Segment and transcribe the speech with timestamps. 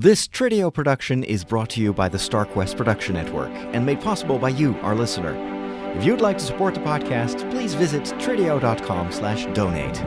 [0.00, 4.38] This Trideo production is brought to you by the StarQuest Production Network and made possible
[4.38, 5.34] by you, our listener.
[5.94, 9.98] If you'd like to support the podcast, please visit trideo.com slash donate.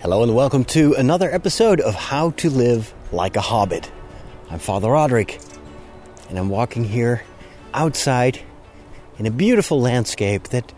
[0.00, 3.92] Hello and welcome to another episode of How to Live Like a Hobbit.
[4.50, 5.38] I'm Father Roderick,
[6.28, 7.22] and I'm walking here
[7.74, 8.40] outside
[9.20, 10.72] in a beautiful landscape that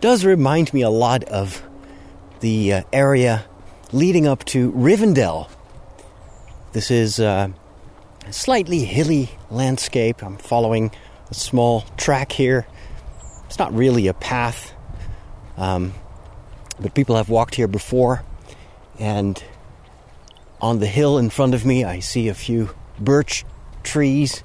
[0.00, 1.65] does remind me a lot of
[2.40, 3.44] the uh, area
[3.92, 5.48] leading up to Rivendell.
[6.72, 7.48] This is uh,
[8.26, 10.22] a slightly hilly landscape.
[10.22, 10.90] I'm following
[11.30, 12.66] a small track here.
[13.46, 14.72] It's not really a path,
[15.56, 15.94] um,
[16.80, 18.24] but people have walked here before.
[18.98, 19.42] And
[20.60, 23.44] on the hill in front of me, I see a few birch
[23.82, 24.42] trees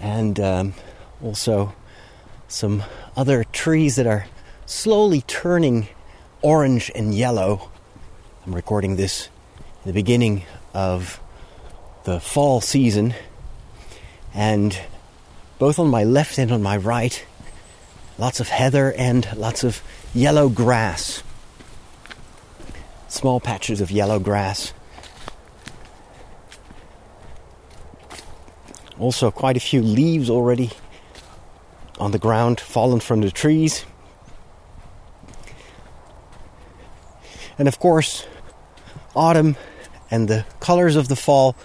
[0.00, 0.74] and um,
[1.22, 1.72] also
[2.48, 2.82] some
[3.16, 4.26] other trees that are
[4.66, 5.88] slowly turning
[6.42, 7.70] orange and yellow.
[8.44, 9.28] I'm recording this
[9.84, 11.20] in the beginning of
[12.04, 13.14] the fall season,
[14.34, 14.76] and
[15.58, 17.24] both on my left and on my right,
[18.18, 19.80] lots of heather and lots of
[20.12, 21.22] yellow grass.
[23.06, 24.72] Small patches of yellow grass.
[28.98, 30.70] Also, quite a few leaves already
[31.98, 33.84] on the ground, fallen from the trees.
[37.58, 38.26] And of course,
[39.14, 39.56] autumn
[40.10, 41.56] and the colors of the fall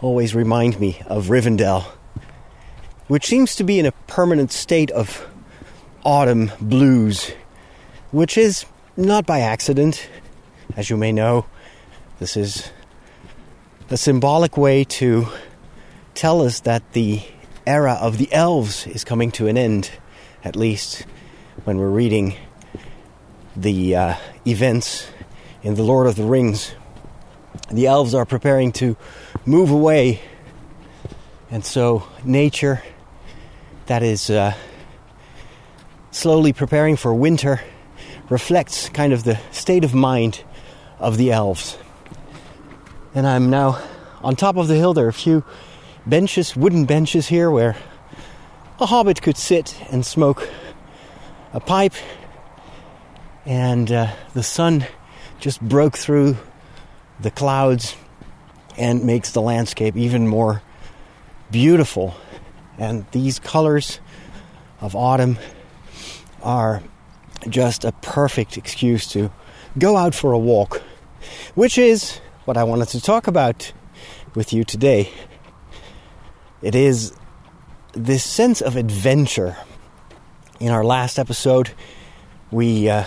[0.00, 1.84] always remind me of Rivendell,
[3.08, 5.26] which seems to be in a permanent state of
[6.04, 7.32] autumn blues,
[8.10, 8.64] which is
[8.96, 10.08] not by accident,
[10.76, 11.46] as you may know.
[12.18, 12.70] This is
[13.90, 15.26] a symbolic way to
[16.14, 17.22] tell us that the
[17.66, 19.90] era of the elves is coming to an end,
[20.44, 21.04] at least
[21.64, 22.36] when we're reading
[23.60, 24.14] the uh,
[24.46, 25.06] events
[25.62, 26.74] in The Lord of the Rings.
[27.70, 28.96] The elves are preparing to
[29.44, 30.22] move away,
[31.50, 32.82] and so nature
[33.84, 34.54] that is uh,
[36.10, 37.60] slowly preparing for winter
[38.30, 40.42] reflects kind of the state of mind
[40.98, 41.76] of the elves.
[43.14, 43.82] And I'm now
[44.22, 44.94] on top of the hill.
[44.94, 45.44] There are a few
[46.06, 47.76] benches, wooden benches here, where
[48.78, 50.48] a hobbit could sit and smoke
[51.52, 51.94] a pipe
[53.50, 54.86] and uh, the sun
[55.40, 56.36] just broke through
[57.18, 57.96] the clouds
[58.78, 60.62] and makes the landscape even more
[61.50, 62.14] beautiful.
[62.78, 63.98] And these colors
[64.80, 65.36] of autumn
[66.44, 66.80] are
[67.48, 69.32] just a perfect excuse to
[69.76, 70.80] go out for a walk,
[71.56, 73.72] which is what I wanted to talk about
[74.36, 75.10] with you today.
[76.62, 77.12] It is
[77.94, 79.56] this sense of adventure.
[80.60, 81.72] In our last episode,
[82.52, 83.04] we uh,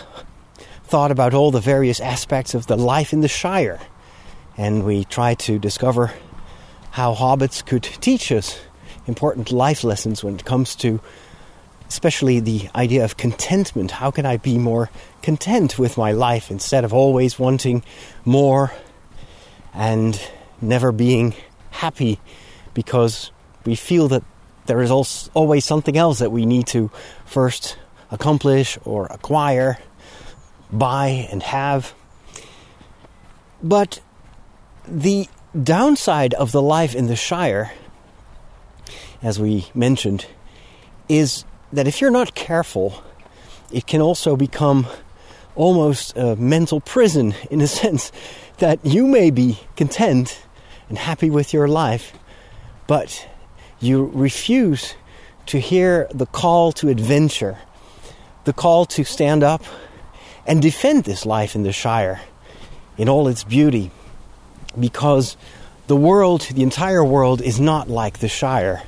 [0.83, 3.79] thought about all the various aspects of the life in the Shire,
[4.57, 6.13] and we tried to discover
[6.91, 8.59] how hobbits could teach us
[9.07, 11.01] important life lessons when it comes to
[11.93, 13.91] especially the idea of contentment.
[13.91, 14.89] How can I be more
[15.22, 17.83] content with my life instead of always wanting
[18.25, 18.72] more
[19.75, 20.19] and
[20.59, 21.35] never being
[21.69, 22.19] happy?
[22.73, 23.31] Because
[23.63, 24.23] we feel that
[24.66, 26.89] there is always something else that we need to
[27.25, 27.77] first
[28.09, 29.77] accomplish or acquire,
[30.73, 31.94] buy and have.
[33.61, 34.01] But
[34.88, 35.28] the
[35.61, 37.72] downside of the life in the Shire,
[39.22, 40.25] as we mentioned,
[41.07, 43.03] is that if you're not careful,
[43.72, 44.88] it can also become
[45.56, 48.11] almost a mental prison in a sense
[48.57, 50.44] that you may be content
[50.90, 52.13] and happy with your life,
[52.88, 53.28] but
[53.79, 54.95] you refuse
[55.45, 57.57] to hear the call to adventure,
[58.45, 59.63] the call to stand up
[60.45, 62.21] and defend this life in the Shire
[62.97, 63.91] in all its beauty,
[64.79, 65.37] because
[65.87, 68.83] the world, the entire world, is not like the Shire,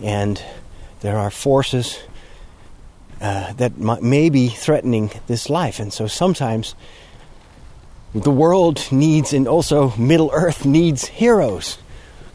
[0.00, 0.42] and
[1.00, 1.98] there are forces
[3.20, 6.74] uh, that may be threatening this life, and so sometimes
[8.14, 11.78] the world needs, and also Middle Earth needs heroes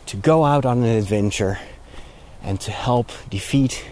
[0.07, 1.59] to go out on an adventure
[2.43, 3.83] and to help defeat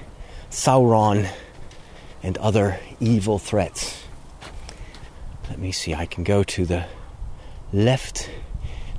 [0.51, 1.30] Sauron
[2.24, 3.99] and other evil threats.
[5.50, 6.86] Let me see, I can go to the
[7.74, 8.30] left.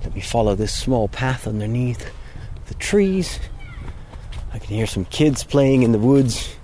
[0.03, 2.13] Let me follow this small path underneath
[2.67, 3.39] the trees.
[4.53, 6.55] I can hear some kids playing in the woods.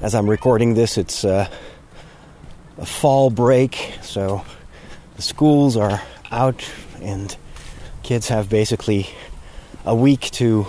[0.00, 1.48] As I'm recording this, it's uh,
[2.76, 4.44] a fall break, so
[5.16, 6.62] the schools are out
[7.00, 7.34] and
[8.02, 9.08] kids have basically
[9.86, 10.66] a week to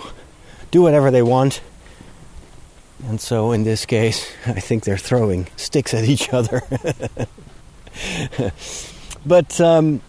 [0.70, 1.60] do whatever they want.
[3.08, 6.62] And so in this case, I think they're throwing sticks at each other.
[9.26, 10.00] but um,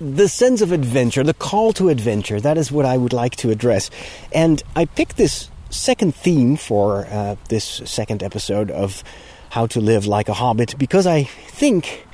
[0.00, 3.50] the sense of adventure, the call to adventure, that is what I would like to
[3.50, 3.90] address.
[4.32, 9.04] And I picked this second theme for uh, this second episode of
[9.50, 12.06] How to Live Like a Hobbit because I think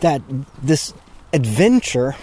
[0.00, 0.22] that
[0.62, 0.92] this
[1.32, 2.16] adventure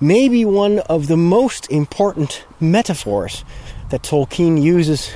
[0.00, 3.44] may be one of the most important metaphors
[3.90, 5.12] that Tolkien uses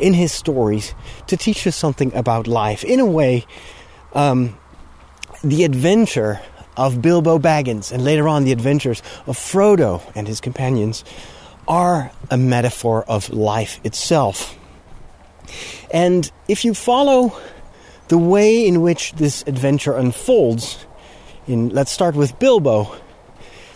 [0.00, 0.94] in his stories
[1.26, 2.84] to teach us something about life.
[2.84, 3.46] In a way,
[4.14, 4.56] um,
[5.42, 6.40] the adventure
[6.76, 11.04] of Bilbo Baggins and later on the adventures of Frodo and his companions
[11.68, 14.56] are a metaphor of life itself.
[15.90, 17.38] And if you follow
[18.08, 20.84] the way in which this adventure unfolds,
[21.46, 22.96] in let's start with Bilbo,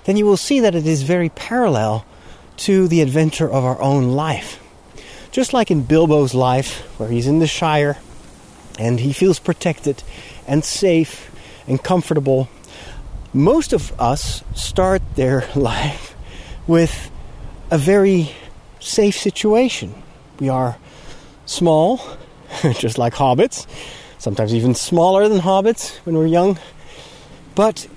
[0.05, 2.06] then you will see that it is very parallel
[2.56, 4.63] to the adventure of our own life.
[5.34, 7.98] Just like in Bilbo's life, where he's in the Shire
[8.78, 10.00] and he feels protected
[10.46, 11.28] and safe
[11.66, 12.48] and comfortable,
[13.32, 16.14] most of us start their life
[16.69, 17.10] with
[17.69, 18.31] a very
[18.78, 20.00] safe situation.
[20.38, 20.76] We are
[21.46, 22.00] small,
[22.78, 23.66] just like hobbits,
[24.19, 26.60] sometimes even smaller than hobbits when we're young,
[27.56, 27.88] but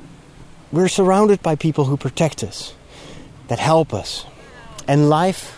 [0.72, 2.74] we're surrounded by people who protect us,
[3.48, 4.25] that help us.
[4.88, 5.56] And life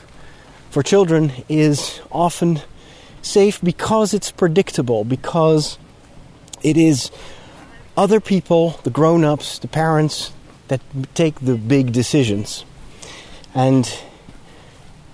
[0.69, 2.61] for children is often
[3.21, 5.77] safe because it's predictable, because
[6.61, 7.11] it is
[7.97, 10.31] other people, the grown ups, the parents,
[10.67, 10.81] that
[11.15, 12.63] take the big decisions.
[13.53, 13.91] And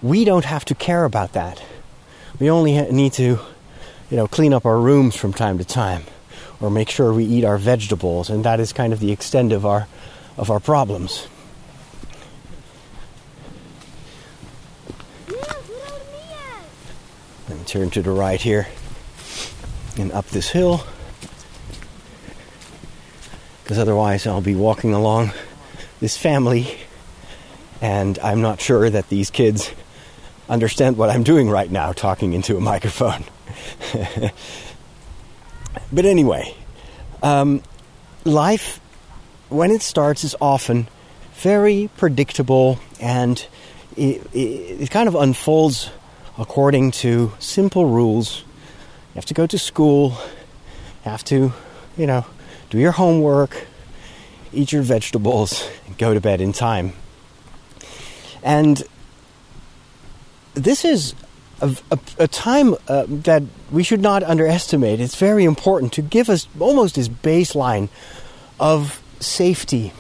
[0.02, 1.64] we don't have to care about that.
[2.40, 3.40] We only need to,
[4.10, 6.04] you know, clean up our rooms from time to time
[6.60, 9.66] or make sure we eat our vegetables, and that is kind of the extent of
[9.66, 9.88] our
[10.38, 11.28] of our problems.
[17.50, 18.68] Me turn to the right here
[19.98, 20.86] and up this hill
[23.64, 25.32] because otherwise I'll be walking along
[26.00, 26.78] this family
[27.82, 29.72] and I'm not sure that these kids
[30.50, 33.24] understand what I'm doing right now talking into a microphone.
[35.92, 36.56] but anyway,
[37.24, 37.64] um,
[38.24, 38.80] life,
[39.50, 40.88] when it starts, is often
[41.34, 43.46] very predictable and
[43.98, 45.90] it, it, kind of unfolds
[46.38, 48.42] according to simple rules.
[48.42, 50.18] You have to go to school,
[51.04, 51.54] you have to,
[51.98, 52.26] you know,
[52.70, 53.68] do your homework,
[54.52, 56.94] eat your vegetables, and go to bed in time.
[58.44, 58.84] And
[60.54, 61.16] this is
[61.62, 65.00] a, a, a time uh, that we should not underestimate.
[65.00, 67.90] It's very important to give us almost this baseline
[68.60, 69.94] of safety.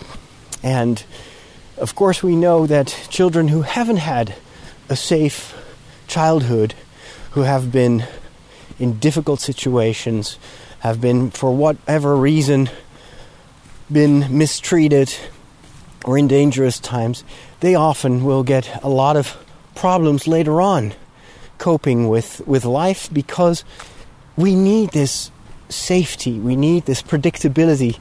[0.62, 1.03] And
[1.77, 4.36] of course, we know that children who haven't had
[4.89, 5.54] a safe
[6.07, 6.74] childhood,
[7.31, 8.06] who have been
[8.80, 10.38] in difficult situations,
[10.80, 12.69] have been, for whatever reason,
[13.92, 15.13] been mistreated
[16.06, 17.24] or in dangerous times,
[17.60, 19.36] they often will get a lot of
[19.74, 20.94] problems later on
[21.57, 23.63] coping with, with life because
[24.38, 25.31] we need this
[25.69, 27.98] safety, we need this predictability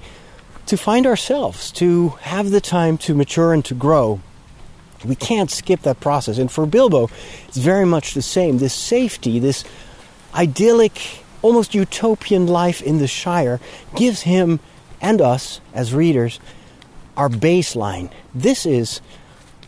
[0.66, 4.20] to find ourselves, to have the time to mature and to grow.
[5.04, 6.38] We can't skip that process.
[6.38, 7.10] And for Bilbo,
[7.48, 8.58] it's very much the same.
[8.58, 9.64] This safety, this
[10.34, 13.60] idyllic, almost utopian life in the Shire
[13.94, 14.60] gives him
[15.00, 16.40] and us as readers
[17.16, 18.10] our baseline.
[18.34, 19.00] This is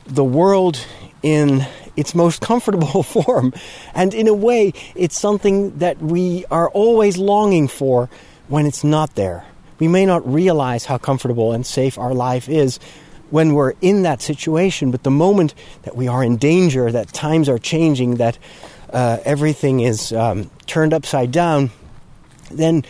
[0.07, 0.85] the world
[1.23, 1.67] in
[1.97, 3.53] its most comfortable form.
[3.95, 8.09] And in a way, it's something that we are always longing for
[8.49, 9.45] when it's not there.
[9.79, 12.79] We may not realize how comfortable and safe our life is
[13.31, 17.49] when we're in that situation, but the moment that we are in danger, that times
[17.49, 18.39] are changing, that
[18.93, 21.71] uh, everything is um, turned upside down,
[22.51, 22.85] then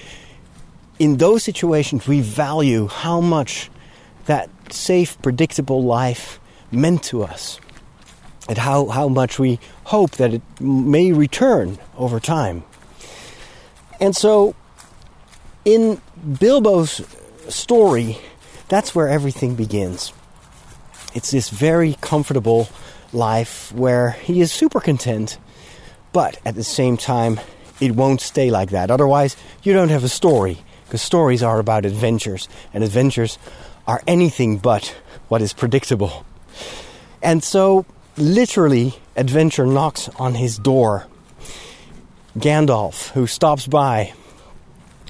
[0.98, 3.70] in those situations we value how much
[4.26, 6.38] that safe, predictable life
[6.70, 7.58] meant to us
[8.48, 12.64] and how, how much we hope that it may return over time.
[14.00, 14.54] And so,
[15.66, 16.00] in
[16.38, 17.02] Bilbo's
[17.48, 18.16] story,
[18.68, 20.12] that's where everything begins.
[21.12, 22.68] It's this very comfortable
[23.12, 25.38] life where he is super content,
[26.12, 27.40] but at the same time,
[27.80, 28.92] it won't stay like that.
[28.92, 33.36] Otherwise, you don't have a story, because stories are about adventures, and adventures
[33.88, 34.96] are anything but
[35.28, 36.24] what is predictable.
[37.22, 41.08] And so, literally, adventure knocks on his door.
[42.38, 44.12] Gandalf, who stops by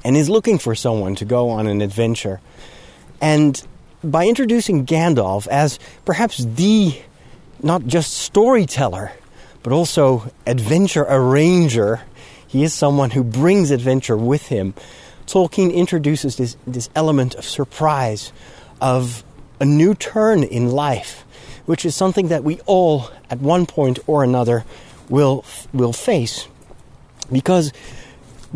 [0.06, 2.40] and is looking for someone to go on an adventure.
[3.20, 3.60] And
[4.04, 6.96] by introducing Gandalf as perhaps the
[7.60, 9.10] not just storyteller,
[9.64, 12.02] but also adventure arranger,
[12.46, 14.74] he is someone who brings adventure with him.
[15.26, 18.32] Tolkien introduces this, this element of surprise,
[18.80, 19.24] of
[19.58, 21.24] a new turn in life,
[21.64, 24.64] which is something that we all, at one point or another,
[25.08, 26.46] will, will face.
[27.32, 27.72] Because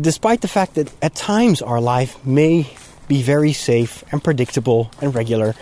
[0.01, 2.67] despite the fact that at times our life may
[3.07, 5.55] be very safe and predictable and regular,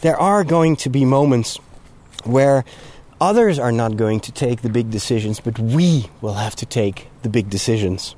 [0.00, 1.56] there are going to be moments
[2.24, 2.64] where
[3.20, 7.08] others are not going to take the big decisions, but we will have to take
[7.22, 8.14] the big decisions.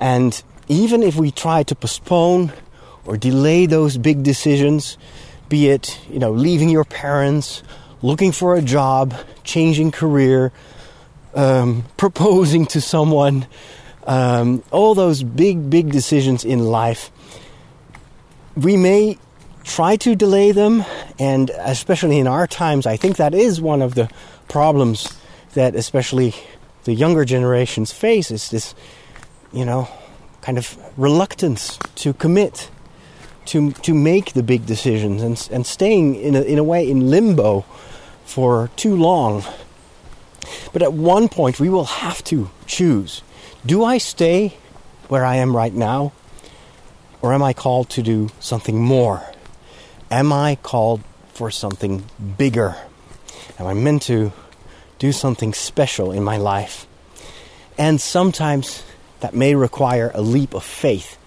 [0.00, 2.52] And even if we try to postpone
[3.04, 4.98] or delay those big decisions,
[5.48, 7.62] be it, you know, leaving your parents,
[8.02, 9.14] looking for a job,
[9.44, 10.52] changing career,
[11.34, 13.46] um, proposing to someone,
[14.08, 17.12] um, all those big, big decisions in life,
[18.56, 19.18] we may
[19.64, 20.82] try to delay them,
[21.18, 24.08] and especially in our times, I think that is one of the
[24.48, 25.16] problems
[25.52, 26.34] that especially
[26.84, 28.74] the younger generations face is this,
[29.52, 29.88] you know,
[30.40, 32.70] kind of reluctance to commit,
[33.44, 37.10] to to make the big decisions, and and staying in a, in a way in
[37.10, 37.66] limbo
[38.24, 39.44] for too long.
[40.72, 43.22] But at one point, we will have to choose:
[43.66, 44.54] Do I stay
[45.08, 46.12] where I am right now,
[47.20, 49.22] or am I called to do something more?
[50.12, 51.02] Am I called
[51.34, 52.04] for something
[52.38, 52.76] bigger?
[53.58, 54.32] Am I meant to
[55.00, 56.86] do something special in my life?
[57.76, 58.84] And sometimes
[59.20, 61.18] that may require a leap of faith.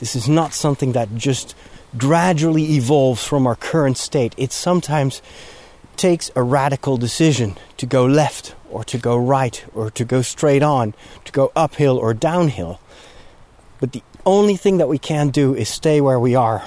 [0.00, 1.54] This is not something that just
[1.96, 4.34] gradually evolves from our current state.
[4.36, 5.22] It sometimes
[5.96, 10.62] takes a radical decision to go left or to go right or to go straight
[10.62, 10.94] on,
[11.24, 12.80] to go uphill or downhill.
[13.80, 16.64] But the only thing that we can do is stay where we are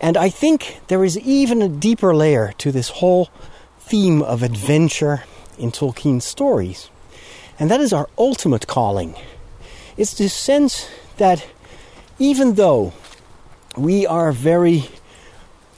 [0.00, 3.28] and I think there is even a deeper layer to this whole
[3.78, 5.24] theme of adventure
[5.58, 6.88] in Tolkien's stories.
[7.58, 9.14] And that is our ultimate calling.
[9.98, 10.88] It's this sense
[11.18, 11.46] that
[12.18, 12.94] even though
[13.76, 14.84] we are very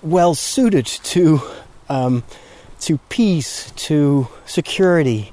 [0.02, 1.40] well suited to
[1.88, 2.22] um,
[2.82, 5.32] to peace, to security,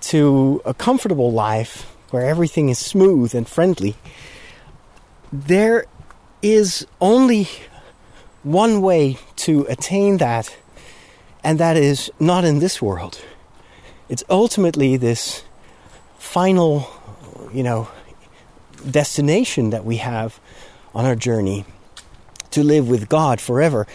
[0.00, 3.96] to a comfortable life where everything is smooth and friendly,
[5.32, 5.84] there
[6.40, 7.48] is only
[8.44, 10.56] one way to attain that,
[11.42, 13.20] and that is not in this world.
[14.08, 15.42] It's ultimately this
[16.18, 16.88] final,
[17.52, 17.88] you know,
[18.88, 20.38] destination that we have
[20.94, 21.64] on our journey
[22.52, 23.86] to live with God forever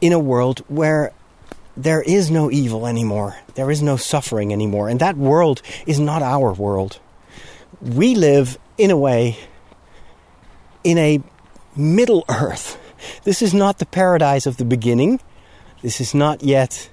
[0.00, 1.12] in a world where
[1.76, 6.22] there is no evil anymore, there is no suffering anymore, and that world is not
[6.22, 6.98] our world.
[7.80, 9.38] We live, in a way,
[10.84, 11.22] in a
[11.74, 12.78] Middle Earth
[13.24, 15.20] this is not the paradise of the beginning.
[15.82, 16.88] This is not yet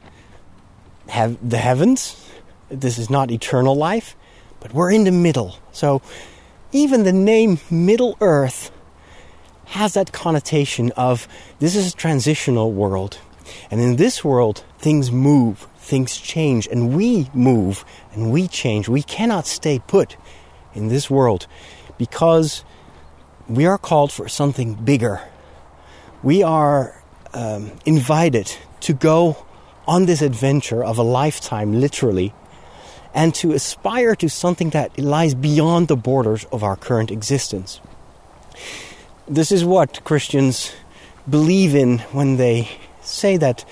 [1.08, 2.30] the heavens.
[2.70, 4.16] This is not eternal life,
[4.60, 5.58] but we're in the middle.
[5.72, 6.02] So
[6.72, 8.72] even the name Middle Earth
[9.66, 11.28] has that connotation of
[11.60, 13.20] this is a transitional world.
[13.72, 18.90] And in this world, things move, things change, and we move and we change.
[18.90, 20.18] We cannot stay put
[20.74, 21.48] in this world
[21.98, 22.64] because
[23.48, 25.22] we are called for something bigger
[26.22, 27.02] we are
[27.34, 29.46] um, invited to go
[29.88, 32.34] on this adventure of a lifetime, literally,
[33.14, 37.80] and to aspire to something that lies beyond the borders of our current existence.
[39.28, 40.74] This is what Christians
[41.30, 42.70] believe in when they
[43.02, 43.66] say that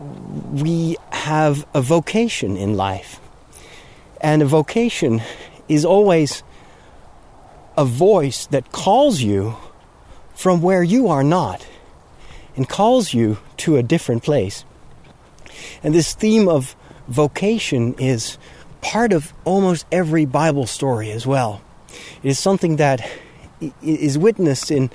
[0.00, 3.20] we have a vocation in life.
[4.20, 5.22] And a vocation
[5.68, 6.42] is always
[7.76, 9.56] a voice that calls you
[10.34, 11.66] from where you are not
[12.56, 14.64] and calls you to a different place.
[15.82, 16.76] And this theme of
[17.08, 18.38] vocation is
[18.80, 21.60] part of almost every Bible story as well.
[22.22, 23.08] It is something that
[23.82, 24.90] is witnessed in,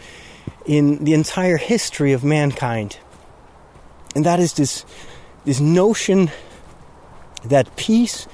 [0.66, 2.98] in the entire history of mankind.
[4.16, 4.86] And that is this,
[5.46, 6.32] this notion
[7.44, 8.28] that peace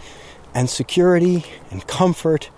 [0.53, 2.49] and security and comfort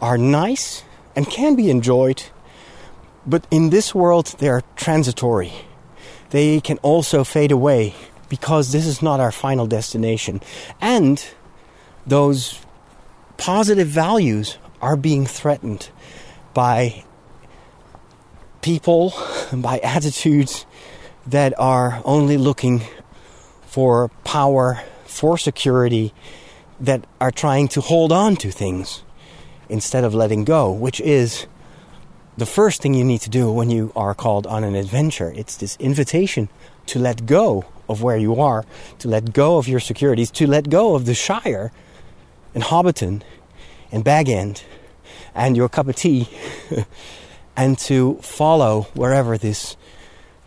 [0.00, 0.84] are nice
[1.16, 2.22] and can be enjoyed
[3.28, 5.52] but in this world, they are transitory.
[6.30, 7.94] They can also fade away
[8.30, 10.40] because this is not our final destination.
[10.80, 11.22] And
[12.06, 12.58] those
[13.36, 15.90] positive values are being threatened
[16.54, 17.04] by
[18.62, 19.12] people,
[19.52, 20.64] by attitudes
[21.28, 22.82] that are only looking
[23.62, 26.14] for power, for security,
[26.80, 29.02] that are trying to hold on to things
[29.68, 31.46] instead of letting go, which is
[32.38, 35.32] the first thing you need to do when you are called on an adventure.
[35.36, 36.48] It's this invitation
[36.86, 38.64] to let go of where you are,
[39.00, 41.72] to let go of your securities, to let go of the Shire
[42.54, 43.22] and Hobbiton
[43.92, 44.64] and Bag End
[45.34, 46.28] and your cup of tea
[47.56, 49.76] and to follow wherever this,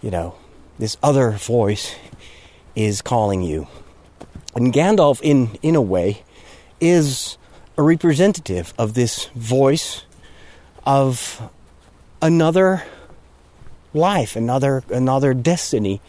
[0.02, 0.36] you know,
[0.82, 1.96] this other voice
[2.76, 3.68] is calling you.
[4.56, 6.24] And Gandalf, in, in a way,
[6.80, 7.38] is
[7.78, 10.06] a representative of this voice
[10.84, 11.52] of
[12.20, 12.84] another
[13.94, 16.02] life, another another destiny,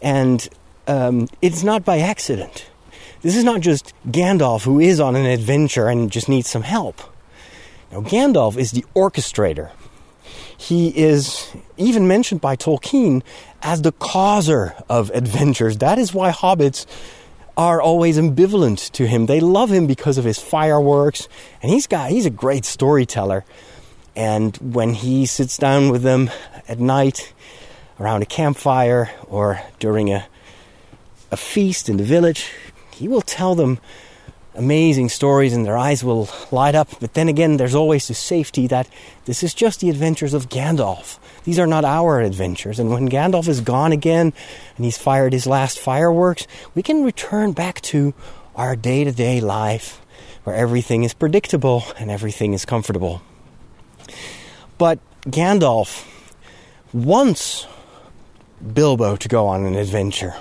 [0.00, 0.48] and
[0.86, 2.70] um, it's not by accident.
[3.22, 7.00] This is not just Gandalf who is on an adventure and just needs some help.
[7.90, 9.72] Now, Gandalf is the orchestrator.
[10.56, 13.22] He is even mentioned by Tolkien
[13.66, 15.78] as the causer of adventures.
[15.78, 16.86] That is why hobbits
[17.56, 19.26] are always ambivalent to him.
[19.26, 21.28] They love him because of his fireworks,
[21.60, 23.44] and he's got he's a great storyteller.
[24.14, 26.30] And when he sits down with them
[26.68, 27.32] at night
[27.98, 30.26] around a campfire or during a
[31.32, 32.48] a feast in the village,
[32.92, 33.80] he will tell them
[34.56, 36.88] amazing stories and their eyes will light up.
[37.00, 38.88] But then again, there's always the safety that
[39.24, 41.18] this is just the adventures of Gandalf.
[41.44, 42.78] These are not our adventures.
[42.78, 44.32] And when Gandalf is gone again
[44.76, 48.14] and he's fired his last fireworks, we can return back to
[48.54, 50.00] our day to day life
[50.44, 53.22] where everything is predictable and everything is comfortable.
[54.78, 56.06] But Gandalf
[56.92, 57.66] wants
[58.72, 60.34] Bilbo to go on an adventure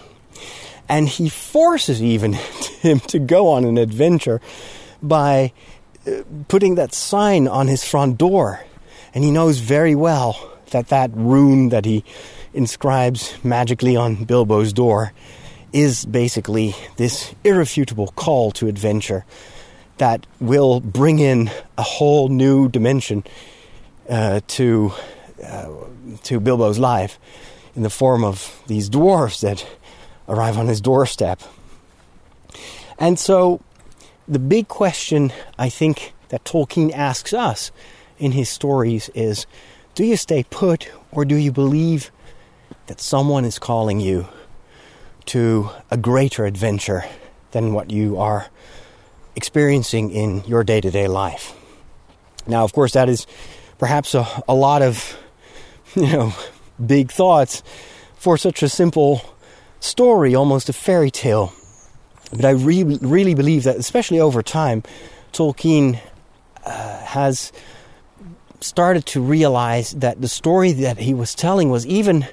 [0.88, 2.38] and he forces even
[2.86, 4.42] him to go on an adventure
[5.02, 5.52] by
[6.08, 8.64] uh, putting that sign on his front door.
[9.14, 12.04] And he knows very well that that rune that he
[12.54, 15.14] inscribes magically on Bilbo's door
[15.74, 19.26] is basically this irrefutable call to adventure
[19.98, 23.24] that will bring in a whole new dimension
[24.10, 24.94] uh, to
[25.44, 25.70] uh,
[26.24, 27.20] to Bilbo's life
[27.76, 29.66] in the form of these dwarfs that
[30.28, 31.42] arrive on his doorstep.
[32.98, 33.62] And so,
[34.28, 37.72] the big question I think that Tolkien asks us
[38.18, 39.46] in his stories is
[39.94, 42.12] do you stay put or do you believe
[42.88, 44.28] that someone is calling you
[45.26, 47.06] to a greater adventure
[47.52, 48.48] than what you are
[49.36, 51.54] experiencing in your day to day life?
[52.48, 53.26] Now, of course, that is
[53.78, 55.18] perhaps a, a lot of,
[55.96, 56.34] you know,
[56.84, 57.64] big thoughts
[58.16, 59.22] for such a simple
[59.80, 61.54] story, almost a fairy tale.
[62.32, 64.84] But I really, really believe that, especially over time,
[65.32, 66.00] Tolkien
[66.66, 67.52] uh, has
[68.62, 72.28] started to realize that the story that he was telling was even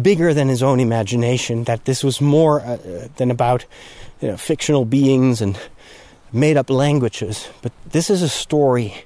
[0.00, 3.66] bigger than his own imagination, that this was more uh, than about
[4.20, 5.58] you know, fictional beings and
[6.32, 7.48] made up languages.
[7.62, 9.04] But this is a story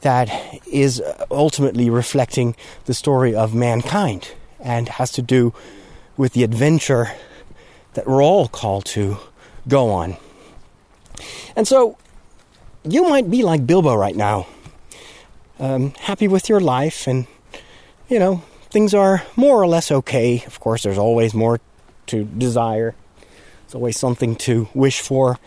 [0.00, 0.30] that
[0.66, 5.52] is ultimately reflecting the story of mankind and has to do
[6.16, 7.12] with the adventure
[7.94, 9.18] that we're all called to
[9.68, 10.16] go on.
[11.56, 11.96] And so,
[12.84, 14.46] you might be like Bilbo right now,
[15.58, 17.26] um, happy with your life, and
[18.08, 20.42] you know, things are more or less okay.
[20.46, 21.60] Of course, there's always more
[22.06, 22.94] to desire,
[23.62, 25.38] there's always something to wish for,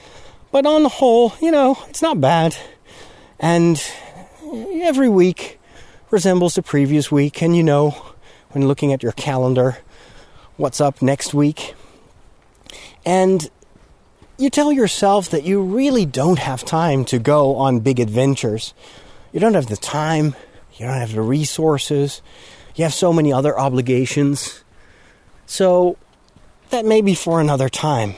[0.52, 2.56] but on the whole, you know, it's not bad.
[3.40, 3.84] And
[4.54, 5.60] every week
[6.12, 7.92] resembles the previous week, and you know,
[8.52, 9.78] when looking at your calendar,
[10.58, 11.74] what's up next week.
[13.06, 13.50] And
[14.38, 18.74] you tell yourself that you really don't have time to go on big adventures.
[19.32, 20.36] You don't have the time,
[20.76, 22.22] you don't have the resources,
[22.76, 24.64] you have so many other obligations.
[25.46, 25.98] So
[26.70, 28.16] that may be for another time.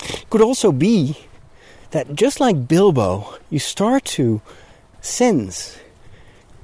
[0.00, 1.18] It could also be
[1.90, 4.40] that just like Bilbo, you start to
[5.00, 5.78] sense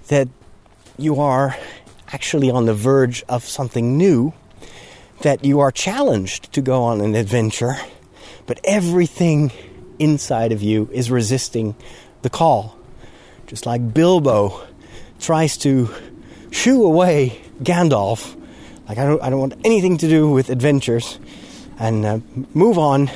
[0.09, 0.29] that
[0.99, 1.57] you are
[2.09, 4.33] actually on the verge of something new
[5.21, 7.77] that you are challenged to go on an adventure,
[8.47, 9.53] but everything
[9.99, 11.75] inside of you is resisting
[12.23, 12.77] the call.
[13.47, 14.67] Just like Bilbo
[15.21, 15.91] tries to
[16.51, 18.39] shoo away Gandalf,
[18.89, 21.19] like I don't, I don't want anything to do with adventures,
[21.79, 22.19] and uh,
[22.55, 23.11] move on,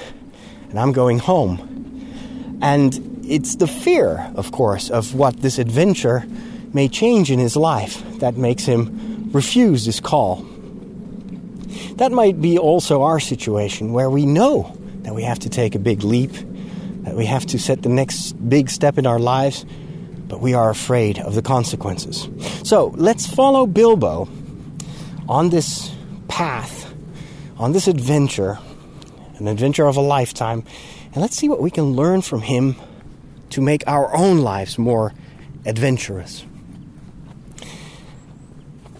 [0.70, 2.58] and I'm going home.
[2.62, 6.24] And it's the fear, of course, of what this adventure
[6.72, 10.46] may change in his life that makes him refuse this call.
[11.96, 14.75] That might be also our situation where we know
[15.06, 16.32] that we have to take a big leap,
[17.04, 19.64] that we have to set the next big step in our lives,
[20.26, 22.28] but we are afraid of the consequences.
[22.64, 24.28] So let's follow Bilbo
[25.28, 25.94] on this
[26.26, 26.92] path,
[27.56, 28.58] on this adventure,
[29.38, 30.64] an adventure of a lifetime,
[31.12, 32.74] and let's see what we can learn from him
[33.50, 35.14] to make our own lives more
[35.66, 36.44] adventurous.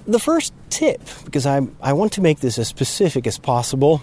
[0.07, 4.03] The first tip, because I, I want to make this as specific as possible,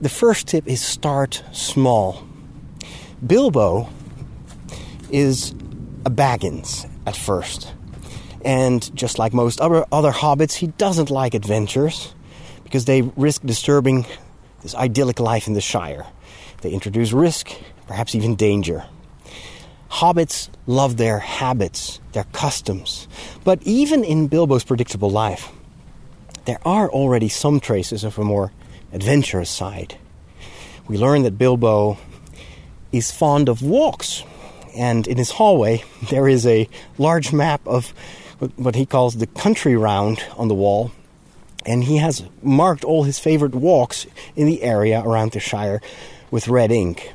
[0.00, 2.24] the first tip is start small.
[3.26, 3.88] Bilbo
[5.10, 5.50] is
[6.04, 7.72] a Baggins at first.
[8.44, 12.14] And just like most other, other hobbits, he doesn't like adventures
[12.62, 14.06] because they risk disturbing
[14.62, 16.06] this idyllic life in the Shire.
[16.60, 17.52] They introduce risk,
[17.86, 18.84] perhaps even danger.
[19.90, 23.08] Hobbits love their habits, their customs.
[23.42, 25.50] But even in Bilbo's predictable life,
[26.44, 28.52] there are already some traces of a more
[28.92, 29.96] adventurous side.
[30.86, 31.98] We learn that Bilbo
[32.92, 34.22] is fond of walks,
[34.74, 37.92] and in his hallway there is a large map of
[38.56, 40.92] what he calls the country round on the wall,
[41.66, 45.80] and he has marked all his favorite walks in the area around the Shire
[46.30, 47.12] with red ink.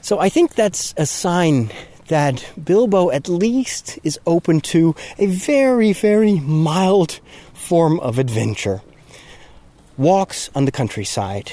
[0.00, 1.70] So I think that's a sign
[2.08, 7.20] that Bilbo at least is open to a very, very mild
[7.52, 8.80] form of adventure.
[9.98, 11.52] Walks on the countryside.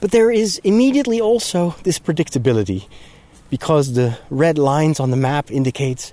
[0.00, 2.86] But there is immediately also this predictability
[3.50, 6.12] because the red lines on the map indicates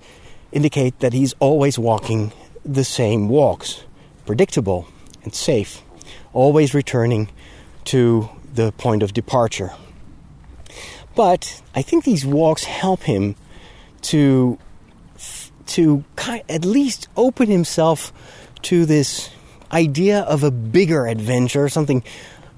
[0.52, 2.32] indicate that he's always walking
[2.64, 3.84] the same walks.
[4.26, 4.88] Predictable
[5.24, 5.82] and safe,
[6.34, 7.30] always returning
[7.86, 9.72] to the point of departure.
[11.16, 13.36] But I think these walks help him
[14.04, 14.58] to
[15.68, 16.04] to
[16.50, 18.14] at least open himself
[18.62, 19.30] to this
[19.72, 22.04] idea of a bigger adventure, something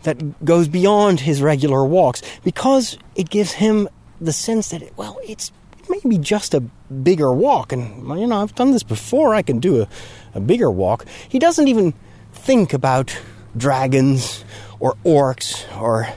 [0.03, 3.89] that goes beyond his regular walks, because it gives him
[4.21, 5.51] the sense that, well, it's
[5.89, 7.71] maybe just a bigger walk.
[7.71, 9.87] And, you know, I've done this before, I can do a,
[10.35, 11.05] a bigger walk.
[11.27, 11.93] He doesn't even
[12.33, 13.17] think about
[13.55, 14.43] dragons
[14.79, 16.09] or orcs or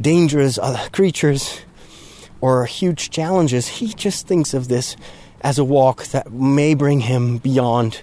[0.00, 1.60] dangerous other creatures
[2.40, 3.68] or huge challenges.
[3.68, 4.96] He just thinks of this
[5.42, 8.02] as a walk that may bring him beyond,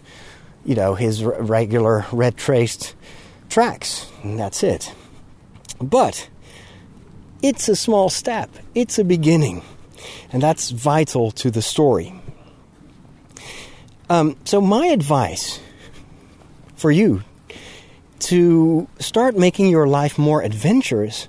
[0.69, 2.93] you know, his regular red traced
[3.49, 4.08] tracks.
[4.21, 4.93] And that's it.
[5.82, 6.29] But
[7.41, 9.63] it's a small step, it's a beginning,
[10.32, 12.13] and that's vital to the story.
[14.12, 15.60] Um, so, my advice
[16.75, 17.23] for you
[18.19, 21.27] to start making your life more adventurous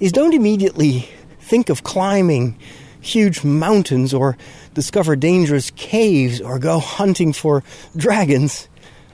[0.00, 2.56] is don't immediately think of climbing
[3.02, 4.38] huge mountains or
[4.72, 7.62] discover dangerous caves or go hunting for
[7.94, 8.66] dragons.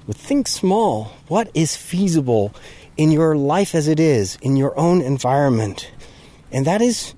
[0.06, 1.12] But think small.
[1.28, 2.54] What is feasible
[2.96, 5.90] in your life as it is, in your own environment?
[6.52, 7.14] And that is,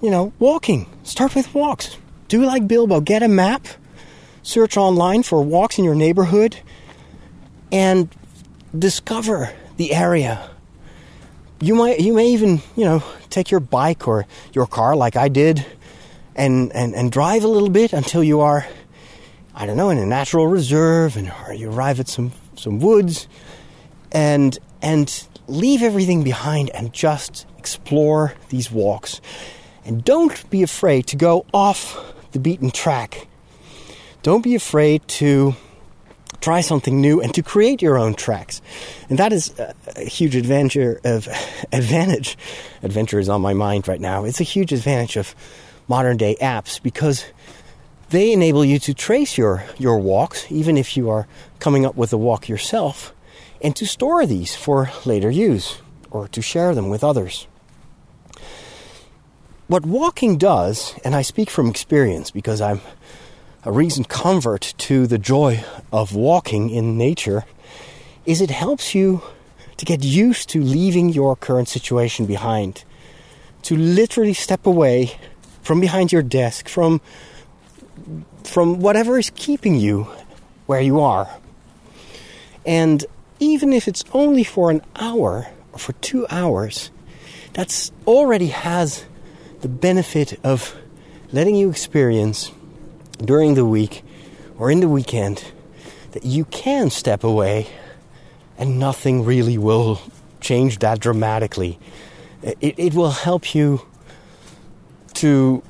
[0.00, 0.86] you know, walking.
[1.02, 1.96] Start with walks.
[2.28, 3.00] Do like Bilbo.
[3.00, 3.66] Get a map.
[4.42, 6.58] Search online for walks in your neighborhood
[7.70, 8.08] and
[8.76, 10.50] discover the area.
[11.60, 15.28] You might you may even, you know, take your bike or your car like I
[15.28, 15.64] did
[16.34, 18.66] and and, and drive a little bit until you are
[19.54, 23.28] I don't know, in a natural reserve and or you arrive at some some woods
[24.10, 29.20] and and leave everything behind and just explore these walks.
[29.84, 31.96] And don't be afraid to go off
[32.32, 33.26] the beaten track.
[34.22, 35.54] Don't be afraid to
[36.40, 38.60] try something new and to create your own tracks.
[39.08, 41.28] And that is a, huge adventure of
[41.72, 42.36] advantage.
[42.82, 44.24] Adventure is on my mind right now.
[44.24, 45.34] It's a huge advantage of
[45.88, 47.24] modern day apps because
[48.12, 51.26] they enable you to trace your, your walks, even if you are
[51.58, 53.12] coming up with a walk yourself,
[53.60, 55.78] and to store these for later use
[56.10, 57.46] or to share them with others.
[59.66, 62.82] What walking does, and I speak from experience because I'm
[63.64, 67.44] a recent convert to the joy of walking in nature,
[68.26, 69.22] is it helps you
[69.78, 72.84] to get used to leaving your current situation behind.
[73.62, 75.12] To literally step away
[75.62, 77.00] from behind your desk, from
[78.46, 80.08] from whatever is keeping you
[80.66, 81.28] where you are.
[82.64, 83.04] And
[83.40, 86.90] even if it's only for an hour or for two hours,
[87.54, 89.04] that already has
[89.60, 90.74] the benefit of
[91.32, 92.52] letting you experience
[93.18, 94.02] during the week
[94.58, 95.44] or in the weekend
[96.12, 97.66] that you can step away
[98.58, 100.00] and nothing really will
[100.40, 101.78] change that dramatically.
[102.42, 103.82] It, it will help you
[105.14, 105.62] to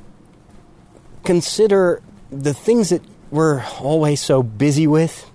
[1.24, 2.02] consider
[2.33, 5.31] the things that we're always so busy with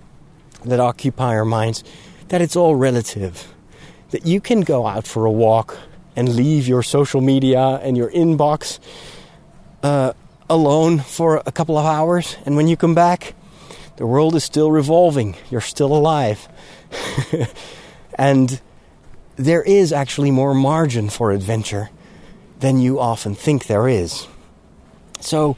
[0.64, 1.84] that occupy our minds
[2.28, 3.54] that it's all relative.
[4.10, 5.78] That you can go out for a walk
[6.16, 8.80] and leave your social media and your inbox
[9.82, 10.12] uh,
[10.50, 13.34] alone for a couple of hours, and when you come back,
[13.96, 15.36] the world is still revolving.
[15.50, 16.48] You're still alive.
[18.14, 18.60] and
[19.36, 21.90] there is actually more margin for adventure
[22.60, 24.26] than you often think there is.
[25.20, 25.56] So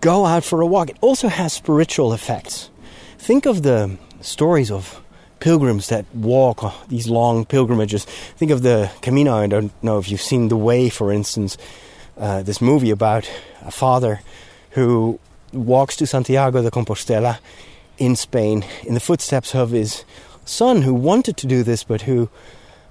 [0.00, 0.90] go out for a walk.
[0.90, 2.70] It also has spiritual effects.
[3.18, 5.02] Think of the stories of
[5.40, 8.04] pilgrims that walk these long pilgrimages.
[8.04, 9.34] Think of the Camino.
[9.34, 11.56] I don't know if you've seen The Way, for instance,
[12.16, 13.30] uh, this movie about
[13.62, 14.20] a father
[14.70, 15.18] who
[15.52, 17.38] walks to Santiago de Compostela
[17.96, 20.04] in Spain in the footsteps of his
[20.44, 22.28] son, who wanted to do this but who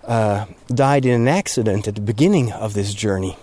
[0.06, 3.38] uh, died in an accident at the beginning of this journey.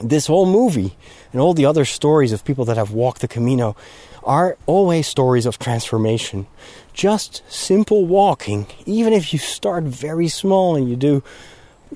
[0.00, 0.96] This whole movie
[1.32, 3.76] and all the other stories of people that have walked the Camino
[4.22, 6.46] are always stories of transformation.
[6.92, 11.22] Just simple walking, even if you start very small and you do,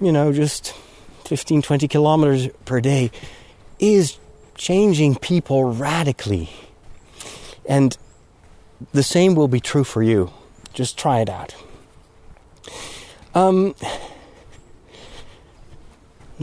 [0.01, 0.75] you know, just
[1.27, 3.11] 15, 20 kilometers per day,
[3.79, 4.19] is
[4.55, 6.51] changing people radically.
[7.69, 7.97] And
[8.93, 10.33] the same will be true for you.
[10.73, 11.55] Just try it out.
[13.35, 13.75] Um,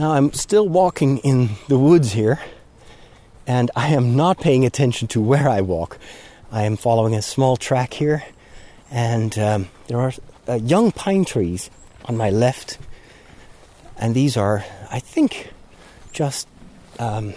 [0.00, 2.40] now I'm still walking in the woods here,
[3.46, 5.98] and I am not paying attention to where I walk.
[6.50, 8.24] I am following a small track here,
[8.90, 10.12] and um, there are
[10.48, 11.68] uh, young pine trees
[12.06, 12.78] on my left,
[13.98, 15.52] and these are, I think,
[16.12, 16.48] just
[16.98, 17.34] um,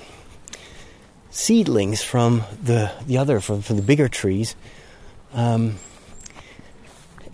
[1.32, 4.56] seedlings from the the other from, from the bigger trees.
[5.34, 5.80] Um,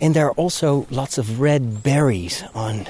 [0.00, 2.88] and there are also lots of red berries on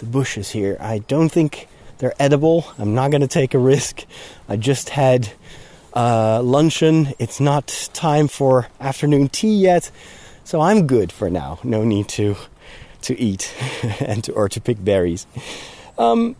[0.00, 0.76] the bushes here.
[0.80, 1.66] I don't think
[1.98, 2.66] they're edible.
[2.78, 4.04] I'm not going to take a risk.
[4.48, 5.30] I just had
[5.94, 7.14] uh, luncheon.
[7.18, 9.90] It's not time for afternoon tea yet,
[10.44, 11.58] so I'm good for now.
[11.62, 12.36] No need to
[13.02, 13.54] to eat
[14.00, 15.26] and to, or to pick berries.
[15.96, 16.36] Um,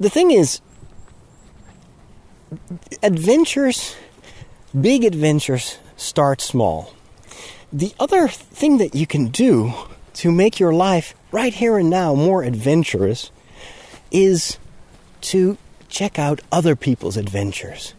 [0.00, 0.60] the thing is,
[3.02, 3.96] adventures,
[4.78, 6.92] big adventures, start small.
[7.72, 9.72] The other thing that you can do
[10.14, 13.30] to make your life right here and now more adventurous
[14.14, 14.58] is
[15.20, 17.94] to check out other people's adventures,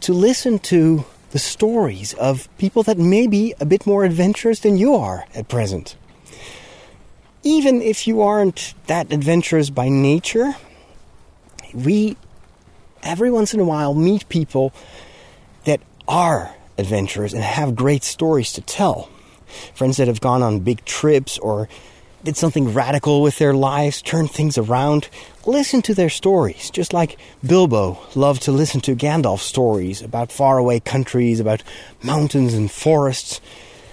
[0.00, 4.76] to listen to the stories of people that may be a bit more adventurous than
[4.76, 5.96] you are at present.
[7.42, 10.54] Even if you aren't that adventurous by nature,
[11.74, 12.16] we
[13.02, 14.72] every once in a while meet people
[15.64, 19.10] that are adventurers and have great stories to tell.
[19.74, 21.68] Friends that have gone on big trips or
[22.24, 25.08] did something radical with their lives, turned things around.
[25.44, 30.78] Listen to their stories, just like Bilbo loved to listen to Gandalf's stories about faraway
[30.78, 31.64] countries, about
[32.00, 33.40] mountains and forests,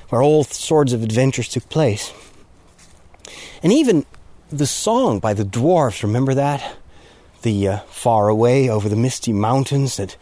[0.10, 2.14] where all sorts of adventures took place.
[3.64, 4.06] And even
[4.50, 6.76] the song by the dwarves, remember that?
[7.42, 10.18] The uh, far away over the misty mountains that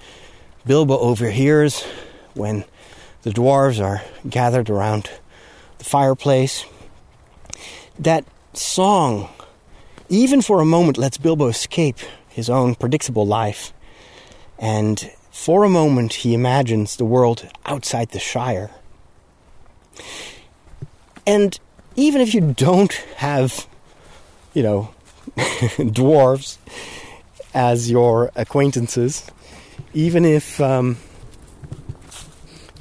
[0.65, 1.83] Bilbo overhears
[2.35, 2.63] when
[3.23, 5.09] the dwarves are gathered around
[5.77, 6.65] the fireplace.
[7.99, 9.29] That song,
[10.09, 13.73] even for a moment, lets Bilbo escape his own predictable life.
[14.59, 18.71] And for a moment, he imagines the world outside the Shire.
[21.25, 21.59] And
[21.95, 23.67] even if you don't have,
[24.53, 24.93] you know,
[25.35, 26.57] dwarves
[27.53, 29.29] as your acquaintances,
[29.93, 30.97] even if um,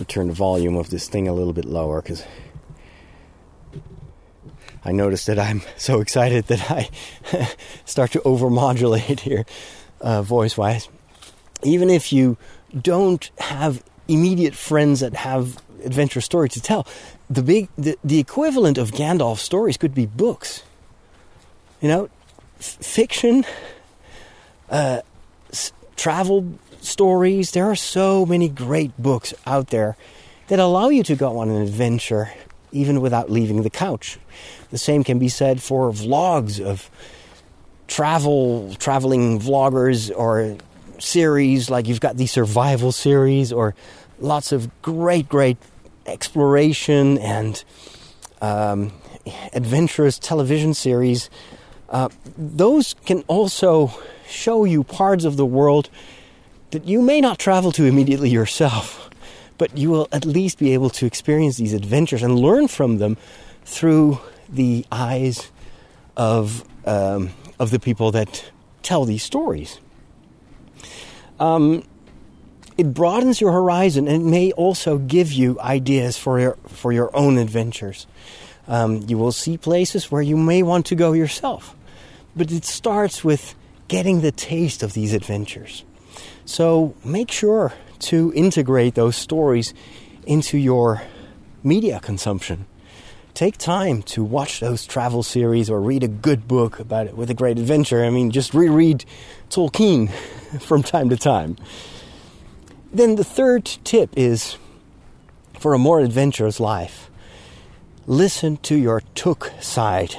[0.05, 2.23] turn the volume of this thing a little bit lower because
[4.87, 6.89] I noticed that I'm so excited that I
[7.85, 9.45] start to overmodulate here,
[10.01, 10.89] uh, voice wise.
[11.63, 12.37] Even if you
[12.81, 16.87] don't have immediate friends that have adventure story to tell,
[17.29, 20.63] the big the, the equivalent of Gandalf stories could be books.
[21.81, 22.11] You know,
[22.59, 23.45] f- fiction,
[24.71, 25.01] uh,
[25.51, 27.51] s- travel stories.
[27.51, 29.97] There are so many great books out there
[30.49, 32.31] that allow you to go on an adventure
[32.73, 34.19] even without leaving the couch.
[34.71, 36.91] The same can be said for vlogs of
[37.87, 40.57] travel traveling vloggers or
[40.99, 43.75] series like you've got the survival series or
[44.19, 45.57] lots of great great
[46.07, 47.65] exploration and
[48.41, 48.93] um,
[49.53, 51.31] adventurous television series.
[51.89, 53.93] Uh, those can also
[54.29, 55.89] show you parts of the world
[56.71, 59.09] that you may not travel to immediately yourself,
[59.57, 63.17] but you will at least be able to experience these adventures and learn from them
[63.65, 65.51] through the eyes
[66.17, 68.51] of um, of the people that
[68.83, 69.81] tell these stories.
[71.39, 71.83] Um,
[72.79, 77.15] it broadens your horizon and it may also give you ideas for your for your
[77.17, 78.07] own adventures.
[78.69, 81.75] Um, you will see places where you may want to go yourself,
[82.35, 83.55] but it starts with
[83.89, 85.85] getting the taste of these adventures.
[86.45, 89.73] So make sure to integrate those stories
[90.27, 91.03] into your
[91.63, 92.67] media consumption.
[93.37, 97.29] Take time to watch those travel series or read a good book about it with
[97.29, 98.03] a great adventure.
[98.03, 99.05] I mean, just reread
[99.51, 100.11] Tolkien
[100.63, 101.59] from time to time.
[102.91, 104.57] Then the third tip is
[105.61, 107.11] for a more adventurous life
[108.07, 110.15] listen to your Took side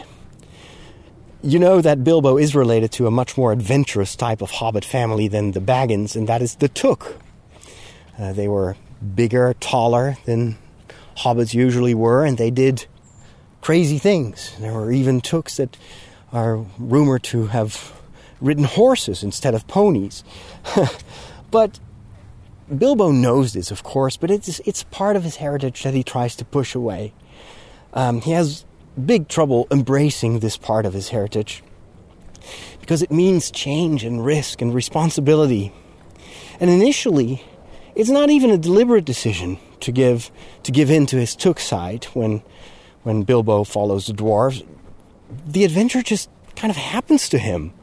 [1.42, 5.28] you know that Bilbo is related to a much more adventurous type of hobbit family
[5.28, 7.18] than the Baggins, and that is the Took.
[8.20, 8.76] Uh, they were
[9.16, 10.58] bigger, taller than
[11.18, 12.86] hobbits usually were, and they did
[13.68, 14.56] crazy things.
[14.62, 15.76] There were even tooks that
[16.32, 18.00] are rumored to have
[18.40, 20.24] ridden horses instead of ponies.
[21.52, 21.78] but
[22.74, 26.34] Bilbo knows this, of course, but it's it's part of his heritage that he tries
[26.38, 27.12] to push away.
[27.92, 28.64] Um, he has
[29.06, 31.62] big trouble embracing this part of his heritage
[32.80, 35.74] because it means change and risk and responsibility.
[36.62, 37.44] And initially,
[37.96, 40.32] it's not even a deliberate decision to give
[40.64, 42.44] to give in to his Took side when
[43.08, 44.68] when Bilbo follows the dwarves.
[45.48, 47.74] The adventure just kind of happens to him.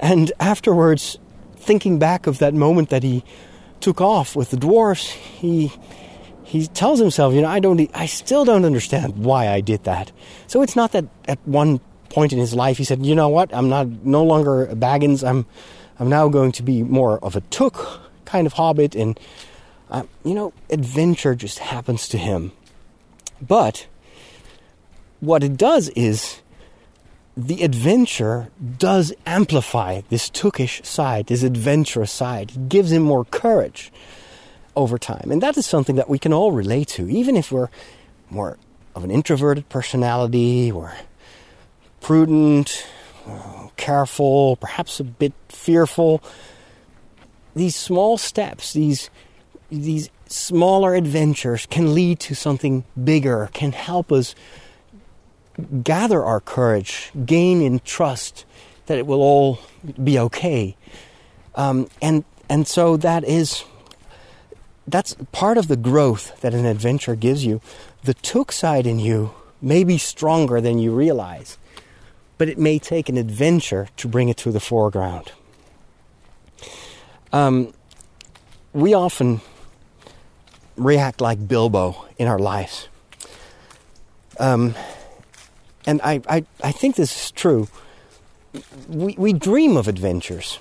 [0.00, 1.16] And afterwards,
[1.54, 3.22] thinking back of that moment that he
[3.78, 5.70] took off with the dwarves, he
[6.42, 10.10] he tells himself, you know, I don't, I still don't understand why I did that.
[10.48, 13.54] So it's not that at one point in his life he said, you know what,
[13.54, 15.26] I'm not no longer a Baggins.
[15.26, 15.46] I'm,
[16.00, 19.18] I'm now going to be more of a Took kind of hobbit, and
[19.88, 22.50] uh, you know, adventure just happens to him.
[23.40, 23.86] But
[25.24, 26.40] what it does is
[27.36, 32.52] the adventure does amplify this Tookish side, this adventurous side.
[32.52, 33.92] It gives him more courage
[34.76, 35.30] over time.
[35.30, 37.70] And that is something that we can all relate to, even if we're
[38.30, 38.58] more
[38.94, 40.94] of an introverted personality or
[42.00, 42.86] prudent,
[43.76, 46.22] careful, perhaps a bit fearful.
[47.56, 49.10] These small steps, these
[49.70, 54.34] these smaller adventures can lead to something bigger, can help us
[55.82, 58.44] gather our courage, gain in trust
[58.86, 59.58] that it will all
[60.02, 60.76] be okay.
[61.54, 63.64] Um, and and so that is
[64.86, 67.60] that's part of the growth that an adventure gives you.
[68.02, 71.56] The took side in you may be stronger than you realize,
[72.36, 75.32] but it may take an adventure to bring it to the foreground.
[77.32, 77.72] Um,
[78.72, 79.40] we often
[80.76, 82.88] react like Bilbo in our lives.
[84.38, 84.74] Um,
[85.86, 87.68] and I, I, I think this is true.
[88.88, 90.58] We, we dream of adventures.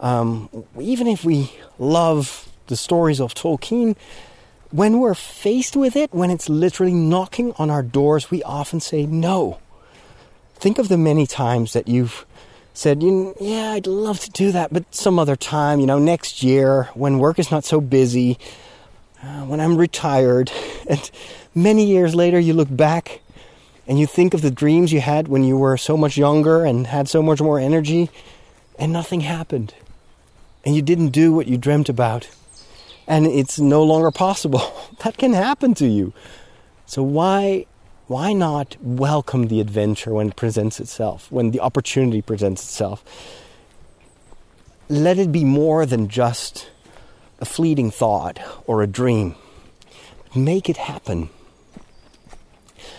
[0.00, 0.48] Um,
[0.80, 3.96] even if we love the stories of Tolkien,
[4.70, 9.06] when we're faced with it, when it's literally knocking on our doors, we often say
[9.06, 9.60] no.
[10.54, 12.24] Think of the many times that you've
[12.72, 16.84] said, Yeah, I'd love to do that, but some other time, you know, next year,
[16.94, 18.38] when work is not so busy,
[19.22, 20.50] uh, when I'm retired.
[20.88, 21.10] And
[21.54, 23.20] many years later, you look back
[23.86, 26.86] and you think of the dreams you had when you were so much younger and
[26.86, 28.10] had so much more energy,
[28.78, 29.74] and nothing happened.
[30.64, 32.28] And you didn't do what you dreamt about
[33.06, 34.62] and it's no longer possible.
[35.04, 36.12] that can happen to you.
[36.86, 37.66] So why
[38.06, 43.04] why not welcome the adventure when it presents itself, when the opportunity presents itself?
[44.88, 46.68] Let it be more than just
[47.40, 49.36] a fleeting thought or a dream.
[50.34, 51.30] Make it happen.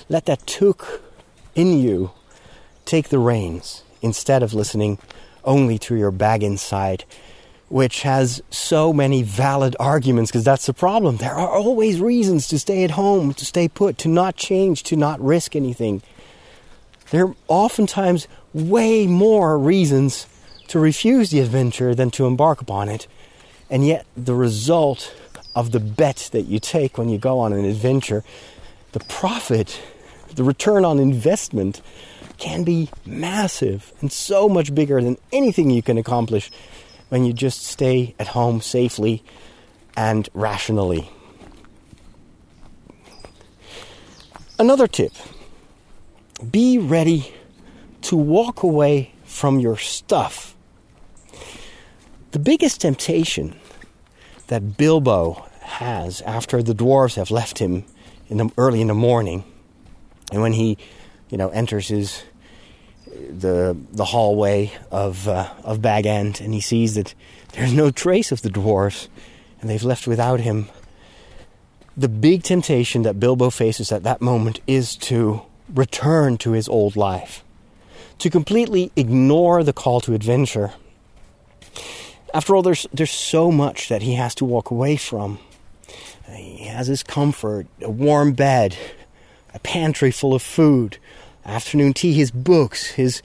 [0.09, 1.01] Let that took
[1.55, 2.11] in you
[2.85, 4.99] take the reins instead of listening
[5.43, 7.05] only to your Baggins side,
[7.69, 11.17] which has so many valid arguments because that's the problem.
[11.17, 14.95] There are always reasons to stay at home, to stay put, to not change, to
[14.95, 16.01] not risk anything.
[17.11, 20.27] There are oftentimes way more reasons
[20.67, 23.07] to refuse the adventure than to embark upon it.
[23.69, 25.13] And yet, the result
[25.55, 28.23] of the bet that you take when you go on an adventure,
[28.91, 29.79] the profit,
[30.35, 31.81] the return on investment,
[32.37, 36.51] can be massive and so much bigger than anything you can accomplish
[37.09, 39.23] when you just stay at home safely
[39.95, 41.09] and rationally.
[44.59, 45.13] Another tip
[46.51, 47.33] be ready
[48.01, 50.55] to walk away from your stuff.
[52.31, 53.55] The biggest temptation
[54.47, 57.85] that Bilbo has after the dwarves have left him
[58.27, 59.43] in the, early in the morning,
[60.33, 60.77] and when he,
[61.29, 62.23] you know, enters his
[63.05, 67.13] the the hallway of uh, of Bag End, and he sees that
[67.53, 69.07] there's no trace of the dwarves,
[69.61, 70.69] and they've left without him.
[71.95, 76.95] The big temptation that Bilbo faces at that moment is to return to his old
[76.95, 77.43] life,
[78.17, 80.73] to completely ignore the call to adventure.
[82.33, 85.37] After all, there's there's so much that he has to walk away from.
[86.35, 88.75] He has his comfort, a warm bed,
[89.53, 90.97] a pantry full of food,
[91.45, 93.21] afternoon tea, his books, his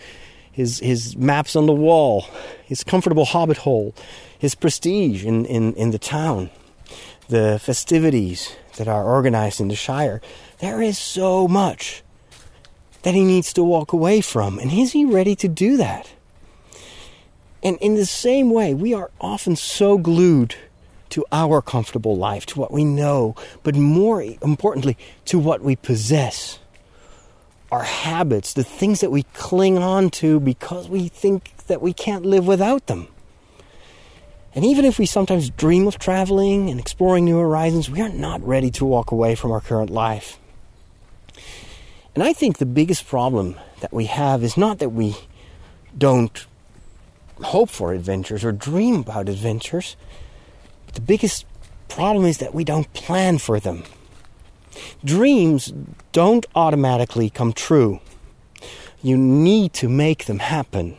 [0.53, 2.27] his his maps on the wall,
[2.65, 3.95] his comfortable hobbit hole,
[4.39, 6.51] his prestige in, in, in the town,
[7.29, 10.21] the festivities that are organized in the Shire.
[10.59, 12.03] There is so much
[13.03, 14.59] that he needs to walk away from.
[14.59, 16.11] And is he ready to do that?
[17.63, 20.55] And in the same way, we are often so glued
[21.11, 24.97] to our comfortable life, to what we know, but more importantly,
[25.27, 26.59] to what we possess.
[27.71, 32.25] Our habits, the things that we cling on to because we think that we can't
[32.25, 33.09] live without them.
[34.55, 38.45] And even if we sometimes dream of traveling and exploring new horizons, we are not
[38.47, 40.39] ready to walk away from our current life.
[42.15, 45.17] And I think the biggest problem that we have is not that we
[45.97, 46.47] don't
[47.41, 49.97] hope for adventures or dream about adventures.
[50.89, 51.45] But the biggest
[51.89, 53.85] problem is that we don't plan for them.
[55.05, 55.75] Dreams
[56.13, 58.01] don't automatically come true.
[59.03, 60.97] You need to make them happen.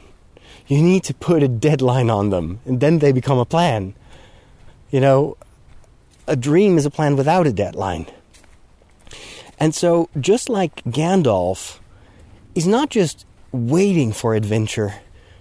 [0.68, 3.96] You need to put a deadline on them, and then they become a plan.
[4.92, 5.38] You know,
[6.28, 8.06] a dream is a plan without a deadline.
[9.60, 11.80] And so, just like Gandalf
[12.54, 14.94] is not just waiting for adventure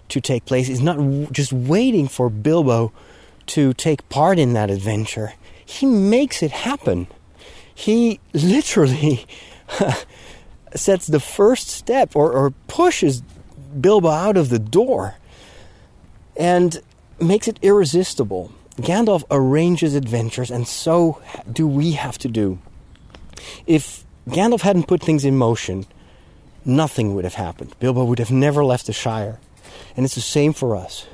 [0.08, 0.98] to take place, he's not
[1.32, 2.92] just waiting for Bilbo
[3.48, 5.34] to take part in that adventure.
[5.64, 7.08] He makes it happen.
[7.74, 9.26] He literally
[10.74, 13.22] sets the first step or, or pushes
[13.80, 15.16] Bilbo out of the door
[16.36, 16.80] and
[17.20, 18.52] makes it irresistible.
[18.76, 21.20] Gandalf arranges adventures, and so
[21.50, 22.58] do we have to do.
[23.66, 25.86] If Gandalf hadn't put things in motion,
[26.64, 27.74] nothing would have happened.
[27.80, 29.40] Bilbo would have never left the Shire.
[29.96, 31.06] And it's the same for us.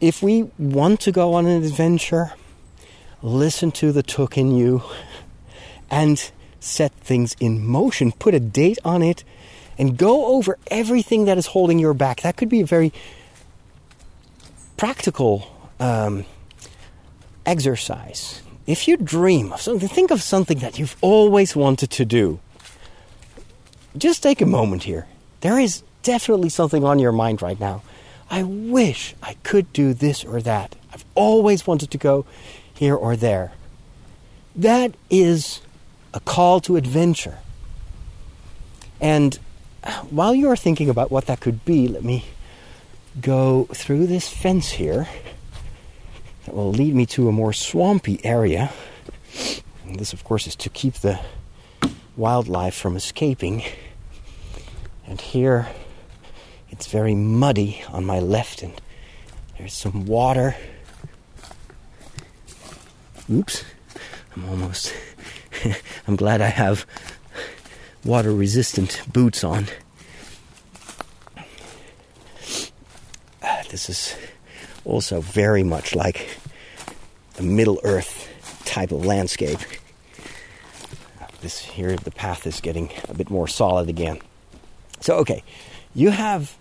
[0.00, 2.32] If we want to go on an adventure,
[3.22, 4.82] listen to the Took in you
[5.90, 6.30] and
[6.60, 8.12] set things in motion.
[8.12, 9.24] Put a date on it
[9.76, 12.22] and go over everything that is holding your back.
[12.22, 12.92] That could be a very
[14.76, 16.24] practical um,
[17.44, 22.38] exercise if you dream of something, think of something that you've always wanted to do.
[23.96, 25.06] Just take a moment here.
[25.40, 27.82] There is definitely something on your mind right now.
[28.30, 30.76] I wish I could do this or that.
[30.92, 32.26] I've always wanted to go
[32.72, 33.52] here or there.
[34.54, 35.60] That is
[36.12, 37.38] a call to adventure.
[39.00, 39.38] And
[40.10, 42.24] while you are thinking about what that could be, let me
[43.20, 45.08] go through this fence here
[46.44, 48.72] that will lead me to a more swampy area.
[49.84, 51.20] And this, of course, is to keep the
[52.16, 53.62] wildlife from escaping.
[55.06, 55.68] And here
[56.70, 58.80] it's very muddy on my left, and
[59.56, 60.56] there's some water.
[63.30, 63.64] Oops,
[64.34, 64.94] I'm almost.
[66.06, 66.86] I'm glad I have
[68.04, 69.66] water resistant boots on.
[73.70, 74.16] This is
[74.84, 76.40] also very much like
[77.38, 78.28] a Middle Earth
[78.64, 79.58] type of landscape.
[81.42, 84.18] This here, the path is getting a bit more solid again.
[85.00, 85.44] So, okay,
[85.98, 86.56] you have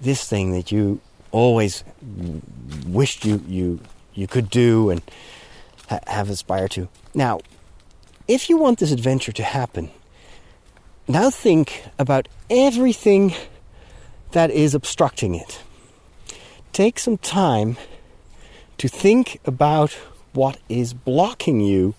[0.00, 1.00] this thing that you
[1.32, 1.84] always
[2.86, 3.80] wished you you
[4.14, 5.02] you could do and
[5.88, 6.88] ha- have aspired to.
[7.14, 7.40] Now,
[8.26, 9.90] if you want this adventure to happen,
[11.06, 13.34] now think about everything
[14.32, 15.62] that is obstructing it
[16.76, 17.78] take some time
[18.76, 19.94] to think about
[20.34, 21.94] what is blocking you,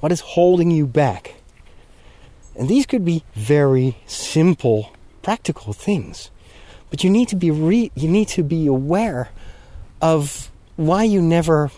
[0.00, 1.34] what is holding you back.
[2.56, 4.90] And these could be very simple,
[5.20, 6.30] practical things.
[6.92, 9.30] But you need to be re- you need to be aware
[10.02, 11.70] of why you never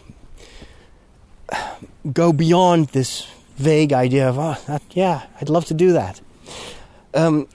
[2.12, 6.20] go beyond this vague idea of oh that, yeah I'd love to do that.
[7.14, 7.46] Um,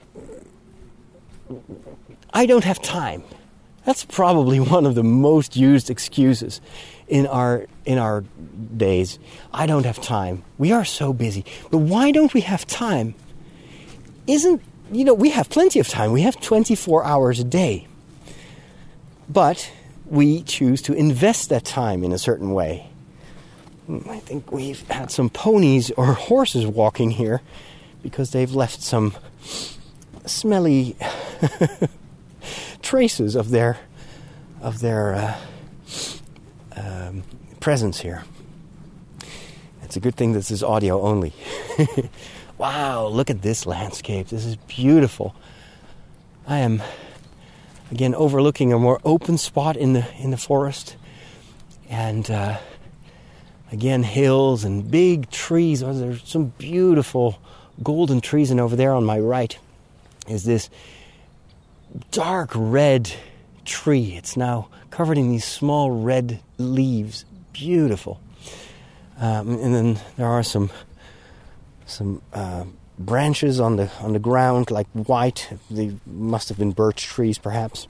[2.32, 3.22] I don't have time.
[3.84, 6.62] That's probably one of the most used excuses
[7.08, 8.24] in our in our
[8.74, 9.18] days.
[9.52, 10.44] I don't have time.
[10.56, 11.44] We are so busy.
[11.70, 13.14] But why don't we have time?
[14.26, 16.12] Isn't you know, we have plenty of time.
[16.12, 17.86] We have 24 hours a day.
[19.28, 19.70] But
[20.06, 22.90] we choose to invest that time in a certain way.
[24.08, 27.40] I think we've had some ponies or horses walking here
[28.02, 29.14] because they've left some
[30.26, 30.96] smelly
[32.82, 33.78] traces of their
[34.60, 35.36] of their uh,
[36.76, 37.22] um,
[37.60, 38.24] presence here.
[39.82, 41.32] It's a good thing this is audio only.
[42.60, 44.28] wow, look at this landscape.
[44.28, 45.34] This is beautiful.
[46.46, 46.82] I am
[47.90, 50.96] again overlooking a more open spot in the in the forest,
[51.88, 52.58] and uh,
[53.72, 55.82] again hills and big trees.
[55.82, 57.40] Oh, there's some beautiful
[57.82, 59.58] golden trees, and over there on my right
[60.28, 60.68] is this
[62.10, 63.10] dark red
[63.64, 64.16] tree.
[64.18, 67.24] It's now covered in these small red leaves.
[67.54, 68.20] Beautiful.
[69.18, 70.70] Um, and then there are some
[71.90, 72.64] some uh,
[72.98, 75.48] branches on the on the ground, like white.
[75.70, 77.86] They must have been birch trees, perhaps.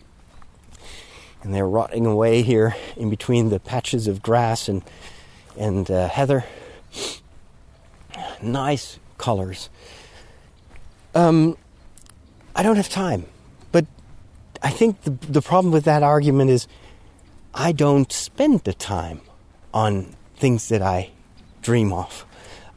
[1.43, 4.83] and they're rotting away here in between the patches of grass and
[5.59, 6.45] and uh, heather.
[8.43, 9.69] Nice colors.
[11.15, 11.57] Um,
[12.55, 13.27] I don't have time,
[13.73, 13.87] but
[14.63, 16.69] I think the the problem with that argument is
[17.55, 19.21] I don't spend the time
[19.75, 21.11] on things that I
[21.63, 22.25] dream of.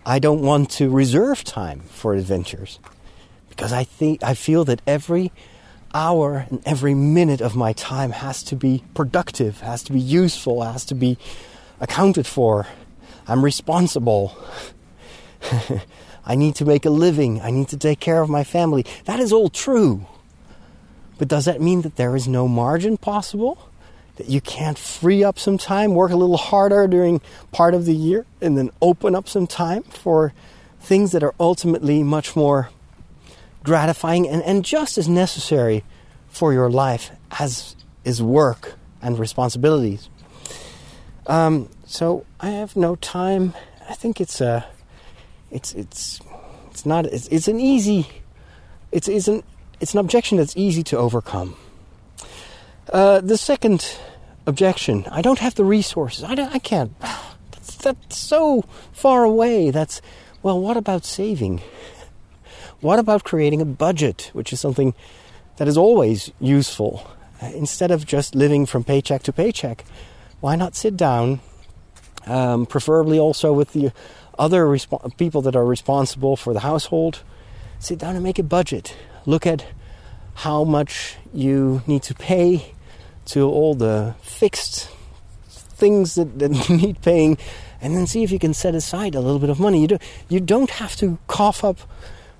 [0.05, 2.79] I don't want to reserve time for adventures
[3.49, 5.31] because I think I feel that every
[5.93, 10.61] hour and every minute of my time has to be productive, has to be useful,
[10.61, 11.17] has to be
[11.79, 12.67] accounted for.
[13.27, 14.35] I'm responsible.
[16.25, 17.41] I need to make a living.
[17.41, 18.85] I need to take care of my family.
[19.05, 20.05] That is all true.
[21.17, 23.69] But does that mean that there is no margin possible?
[24.17, 27.19] That you can't free up some time, work a little harder during
[27.51, 30.33] part of the year, and then open up some time for
[30.79, 32.69] things that are ultimately much more
[33.63, 35.83] gratifying and, and just as necessary
[36.27, 40.09] for your life as is work and responsibilities.
[41.27, 43.53] Um, so I have no time.
[43.89, 44.65] I think it's a,
[45.51, 46.19] it's it's
[46.69, 48.07] it's not it's, it's an easy,
[48.91, 49.43] it's it's an
[49.79, 51.55] it's an objection that's easy to overcome.
[52.91, 53.97] Uh, the second
[54.45, 56.23] objection: I don't have the resources.
[56.23, 56.99] I I can't.
[57.51, 59.71] That's, that's so far away.
[59.71, 60.01] That's
[60.41, 60.59] well.
[60.59, 61.61] What about saving?
[62.81, 64.93] What about creating a budget, which is something
[65.55, 67.09] that is always useful?
[67.41, 69.85] Uh, instead of just living from paycheck to paycheck,
[70.41, 71.39] why not sit down,
[72.25, 73.91] um, preferably also with the
[74.37, 77.23] other resp- people that are responsible for the household?
[77.79, 78.95] Sit down and make a budget.
[79.25, 79.65] Look at
[80.35, 82.73] how much you need to pay
[83.25, 84.89] to all the fixed
[85.47, 87.37] things that, that need paying,
[87.81, 89.81] and then see if you can set aside a little bit of money.
[89.81, 89.97] You, do,
[90.29, 91.79] you don't have to cough up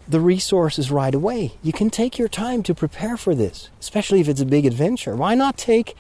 [0.07, 1.53] the resources right away.
[1.61, 5.15] You can take your time to prepare for this, especially if it's a big adventure.
[5.15, 5.95] Why not take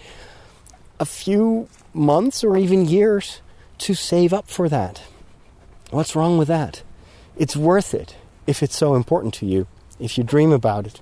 [0.99, 3.41] a few months or even years
[3.79, 5.03] to save up for that?
[5.91, 6.83] What's wrong with that?
[7.37, 8.15] It's worth it
[8.45, 9.67] if it's so important to you,
[9.99, 11.01] if you dream about it.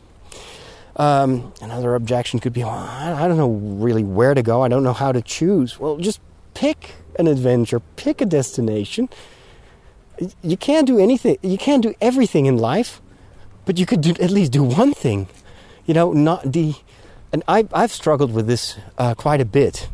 [0.96, 4.62] Um, another objection could be, well, I don't know really where to go.
[4.62, 5.80] I don't know how to choose.
[5.80, 6.20] Well, just
[6.54, 9.10] pick an adventure, pick a destination,
[10.42, 11.38] you can't do anything.
[11.42, 13.02] You can't do everything in life,
[13.66, 15.28] but you could do, at least do one thing.
[15.86, 16.76] You know, not the.
[17.34, 19.88] And I, I've struggled with this uh, quite a bit,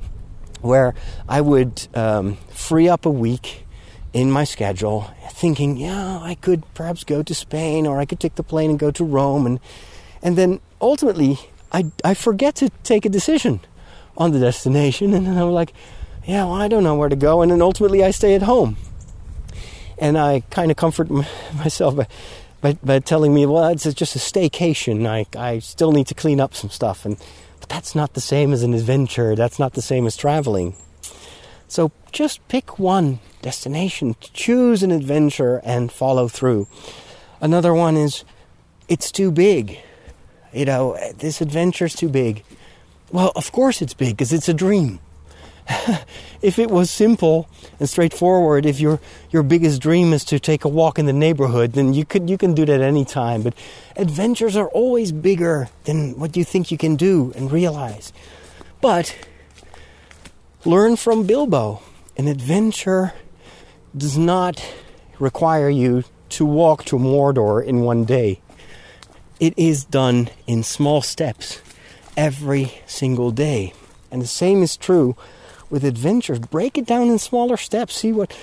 [0.61, 0.95] where
[1.29, 3.65] I would um, free up a week
[4.11, 8.35] in my schedule, thinking, yeah, I could perhaps go to Spain, or I could take
[8.35, 9.59] the plane and go to Rome, and
[10.21, 11.39] and then ultimately
[11.71, 13.59] I I forget to take a decision
[14.17, 15.73] on the destination, and then I'm like,
[16.25, 18.77] yeah, well, I don't know where to go, and then ultimately I stay at home
[19.97, 21.09] and I kind of comfort
[21.55, 22.07] myself by,
[22.61, 25.07] by, by, telling me, well, it's just a staycation.
[25.07, 27.05] I, I still need to clean up some stuff.
[27.05, 27.17] And,
[27.59, 29.35] but that's not the same as an adventure.
[29.35, 30.75] That's not the same as traveling.
[31.67, 36.67] So just pick one destination, choose an adventure, and follow through.
[37.41, 38.23] Another one is,
[38.87, 39.79] it's too big.
[40.53, 42.43] You know, this adventure's too big.
[43.11, 44.99] Well, of course it's big because it's a dream.
[46.41, 48.99] if it was simple and straightforward, if your
[49.31, 52.37] your biggest dream is to take a walk in the neighborhood, then you could you
[52.37, 53.41] can do that any time.
[53.41, 53.53] But
[53.95, 58.13] adventures are always bigger than what you think you can do and realize.
[58.81, 59.15] But
[60.63, 61.81] learn from Bilbo.
[62.17, 63.13] An adventure
[63.95, 64.63] does not
[65.19, 68.39] require you to walk to Mordor in one day.
[69.39, 71.61] It is done in small steps
[72.15, 73.73] every single day.
[74.11, 75.15] And the same is true
[75.69, 77.95] with adventures, break it down in smaller steps.
[77.95, 78.35] See what,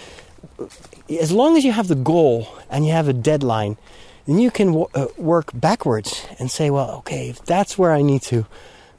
[1.09, 3.77] as long as you have the goal and you have a deadline,
[4.27, 8.03] then you can w- uh, work backwards and say, well, okay, if that's where I
[8.03, 8.47] need to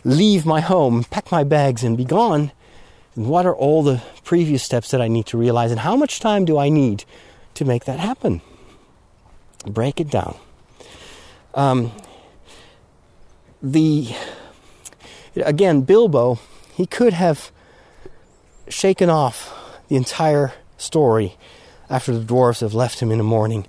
[0.03, 2.51] leave my home, pack my bags, and be gone,
[3.15, 6.45] what are all the previous steps that I need to realize, and how much time
[6.45, 7.05] do I need
[7.55, 8.41] to make that happen?
[9.65, 10.35] Break it down.
[11.55, 11.91] Um,
[13.63, 14.13] the
[15.35, 16.39] again, Bilbo,
[16.73, 17.51] he could have
[18.67, 19.53] shaken off
[19.87, 21.37] the entire story
[21.89, 23.67] after the dwarves have left him in the morning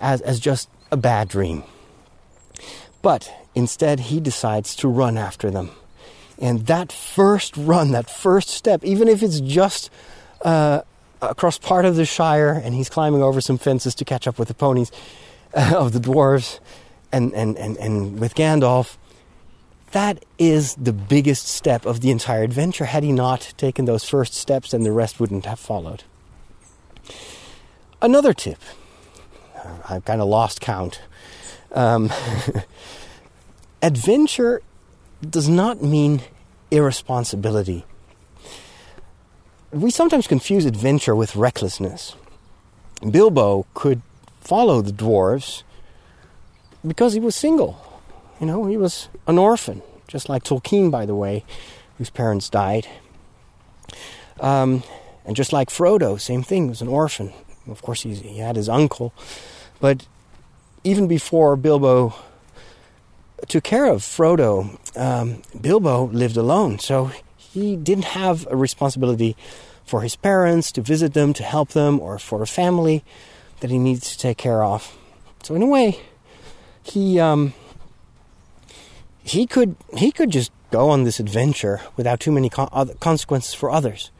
[0.00, 1.62] as, as just a bad dream.
[3.02, 5.70] But instead, he decides to run after them.
[6.38, 9.90] And that first run, that first step, even if it's just
[10.42, 10.82] uh,
[11.22, 14.48] across part of the Shire and he's climbing over some fences to catch up with
[14.48, 14.92] the ponies
[15.54, 16.60] uh, of the dwarves
[17.16, 18.96] and, and, and, and with Gandalf,
[19.92, 22.84] that is the biggest step of the entire adventure.
[22.84, 26.04] Had he not taken those first steps, then the rest wouldn't have followed.
[28.02, 28.58] Another tip
[29.88, 31.00] I've kind of lost count.
[31.72, 32.12] Um,
[33.82, 34.62] adventure
[35.28, 36.22] does not mean
[36.70, 37.84] irresponsibility.
[39.72, 42.14] We sometimes confuse adventure with recklessness.
[43.10, 44.02] Bilbo could
[44.40, 45.62] follow the dwarves
[46.86, 47.82] because he was single.
[48.40, 51.44] You know, he was an orphan, just like Tolkien, by the way,
[51.98, 52.86] whose parents died.
[54.40, 54.82] Um,
[55.24, 57.32] and just like Frodo, same thing, he was an orphan.
[57.68, 59.12] Of course, he had his uncle.
[59.80, 60.06] But
[60.84, 62.14] even before Bilbo
[63.48, 66.78] took care of Frodo, um, Bilbo lived alone.
[66.78, 69.36] So he didn't have a responsibility
[69.84, 73.04] for his parents, to visit them, to help them, or for a family
[73.60, 74.96] that he needs to take care of.
[75.42, 76.00] So in a way,
[76.86, 77.52] he um,
[79.22, 83.70] he could he could just go on this adventure without too many con- consequences for
[83.70, 84.10] others.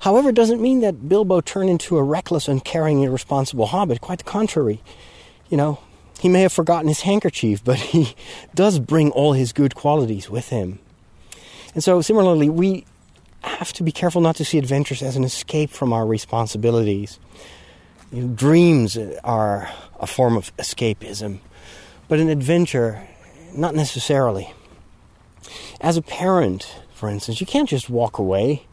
[0.00, 4.00] However, it doesn't mean that Bilbo turned into a reckless, uncaring, irresponsible hobbit.
[4.00, 4.82] Quite the contrary.
[5.48, 5.78] You know,
[6.20, 8.14] he may have forgotten his handkerchief, but he
[8.54, 10.78] does bring all his good qualities with him.
[11.74, 12.84] And so, similarly, we
[13.42, 17.18] have to be careful not to see adventures as an escape from our responsibilities.
[18.12, 19.70] You know, dreams are
[20.00, 21.38] a form of escapism,
[22.08, 23.06] but an adventure,
[23.54, 24.52] not necessarily.
[25.80, 28.64] As a parent, for instance, you can't just walk away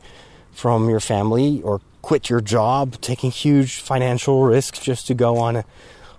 [0.52, 5.56] from your family or quit your job, taking huge financial risks just to go on
[5.56, 5.66] a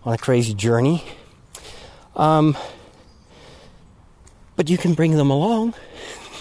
[0.05, 1.03] on a crazy journey.
[2.15, 2.57] Um,
[4.57, 5.75] but you can bring them along.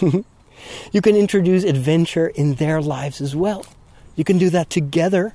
[0.00, 3.64] you can introduce adventure in their lives as well.
[4.16, 5.32] You can do that together.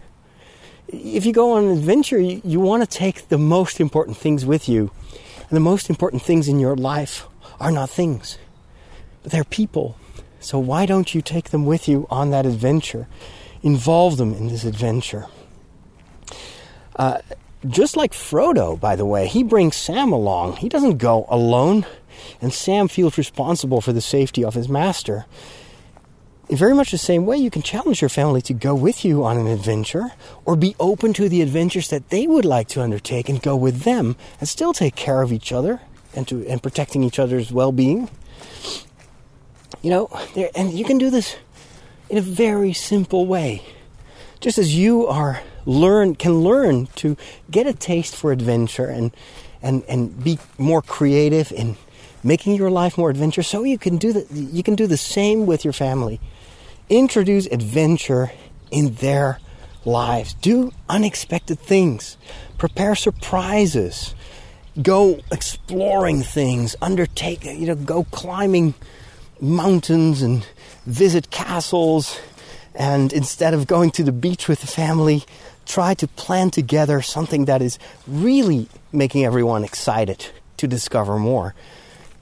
[0.87, 4.45] If you go on an adventure, you, you want to take the most important things
[4.45, 4.91] with you.
[5.49, 7.27] And the most important things in your life
[7.59, 8.37] are not things,
[9.23, 9.97] but they're people.
[10.39, 13.07] So why don't you take them with you on that adventure?
[13.61, 15.25] Involve them in this adventure.
[16.95, 17.19] Uh,
[17.67, 20.57] just like Frodo, by the way, he brings Sam along.
[20.57, 21.85] He doesn't go alone,
[22.41, 25.25] and Sam feels responsible for the safety of his master.
[26.49, 29.23] In very much the same way, you can challenge your family to go with you
[29.23, 30.13] on an adventure,
[30.45, 33.81] or be open to the adventures that they would like to undertake and go with
[33.81, 35.79] them, and still take care of each other
[36.15, 38.09] and to and protecting each other's well-being.
[39.83, 40.09] You know,
[40.55, 41.35] and you can do this
[42.09, 43.61] in a very simple way.
[44.39, 47.15] Just as you are learn can learn to
[47.51, 49.11] get a taste for adventure and
[49.61, 51.77] and and be more creative in
[52.23, 55.45] making your life more adventure so you can do the you can do the same
[55.45, 56.19] with your family.
[56.89, 58.31] Introduce adventure
[58.71, 59.39] in their
[59.85, 60.33] lives.
[60.33, 62.17] Do unexpected things.
[62.57, 64.15] Prepare surprises.
[64.81, 66.75] Go exploring things.
[66.81, 68.73] Undertake, you know, go climbing
[69.39, 70.45] mountains and
[70.85, 72.19] visit castles.
[72.75, 75.23] And instead of going to the beach with the family,
[75.65, 77.77] try to plan together something that is
[78.07, 80.25] really making everyone excited
[80.57, 81.53] to discover more.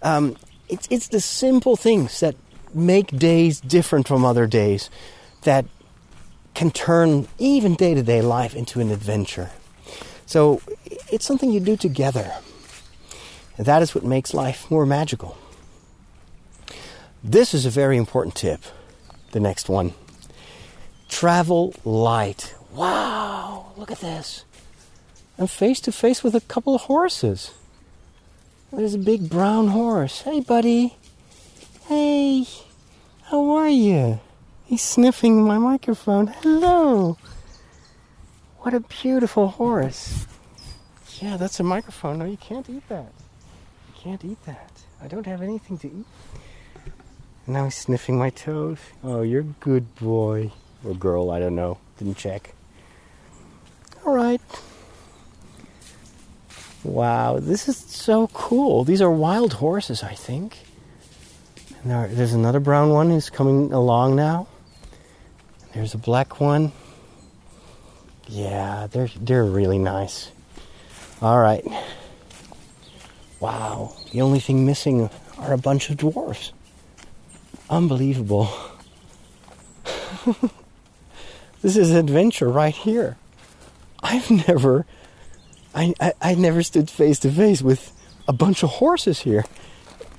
[0.01, 0.35] Um,
[0.69, 2.35] it's, it's the simple things that
[2.77, 4.89] make days different from other days
[5.43, 5.65] that
[6.53, 9.49] can turn even day to day life into an adventure.
[10.25, 10.61] So
[11.11, 12.31] it's something you do together.
[13.57, 15.37] And that is what makes life more magical.
[17.23, 18.61] This is a very important tip.
[19.31, 19.93] The next one
[21.09, 22.53] travel light.
[22.73, 24.43] Wow, look at this.
[25.37, 27.51] I'm face to face with a couple of horses.
[28.71, 30.21] There's a big brown horse.
[30.21, 30.97] Hey, buddy.
[31.87, 32.45] Hey,
[33.29, 34.19] how are you?
[34.65, 36.27] He's sniffing my microphone.
[36.27, 37.17] Hello.
[38.59, 40.25] What a beautiful horse.
[41.19, 42.19] Yeah, that's a microphone.
[42.19, 43.11] No, you can't eat that.
[43.87, 44.71] You can't eat that.
[45.01, 46.05] I don't have anything to eat.
[47.45, 48.79] And Now he's sniffing my toes.
[49.03, 50.51] Oh, you're a good boy.
[50.85, 51.79] Or girl, I don't know.
[51.97, 52.53] Didn't check.
[54.05, 54.41] Alright.
[56.83, 58.85] Wow, this is so cool.
[58.85, 60.66] These are wild horses, I think.
[61.87, 64.47] There's another brown one who's coming along now.
[65.73, 66.73] There's a black one.
[68.27, 70.29] Yeah, they're they're really nice.
[71.21, 71.65] All right.
[73.39, 76.51] Wow, the only thing missing are a bunch of dwarfs.
[77.69, 78.49] Unbelievable.
[81.61, 83.17] this is adventure right here.
[84.03, 84.85] I've never,
[85.73, 87.93] I, I, I never stood face to face with
[88.27, 89.45] a bunch of horses here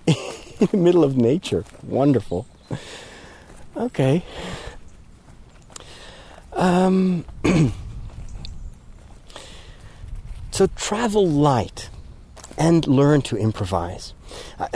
[0.60, 1.64] in the middle of nature.
[1.82, 2.46] Wonderful.
[3.76, 4.24] Okay.
[6.52, 7.24] Um,
[10.50, 11.90] so travel light
[12.56, 14.14] and learn to improvise.
[14.58, 14.68] Uh,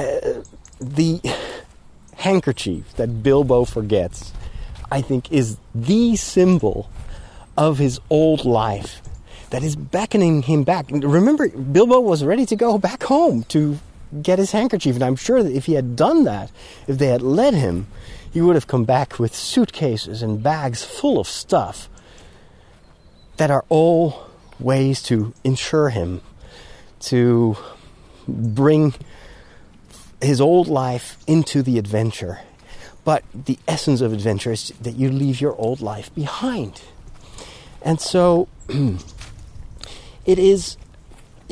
[0.81, 1.21] the
[2.17, 4.33] handkerchief that Bilbo forgets,
[4.91, 6.89] I think, is the symbol
[7.57, 9.03] of his old life
[9.51, 10.87] that is beckoning him back.
[10.91, 13.79] Remember, Bilbo was ready to go back home to
[14.21, 14.95] get his handkerchief.
[14.95, 16.51] And I'm sure that if he had done that,
[16.87, 17.87] if they had let him,
[18.33, 21.89] he would have come back with suitcases and bags full of stuff
[23.37, 24.27] that are all
[24.59, 26.21] ways to insure him
[27.01, 27.57] to
[28.29, 28.95] bring
[30.21, 32.41] his old life into the adventure.
[33.05, 36.81] But the essence of adventure is that you leave your old life behind.
[37.83, 40.77] And so it is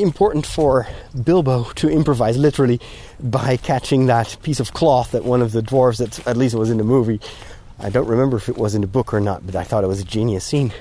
[0.03, 0.87] important for
[1.25, 2.81] Bilbo to improvise literally
[3.19, 6.59] by catching that piece of cloth that one of the dwarves, that at least it
[6.59, 7.21] was in the movie,
[7.79, 9.89] I don't remember if it was in the book or not, but I thought it
[9.89, 10.73] was a genius scene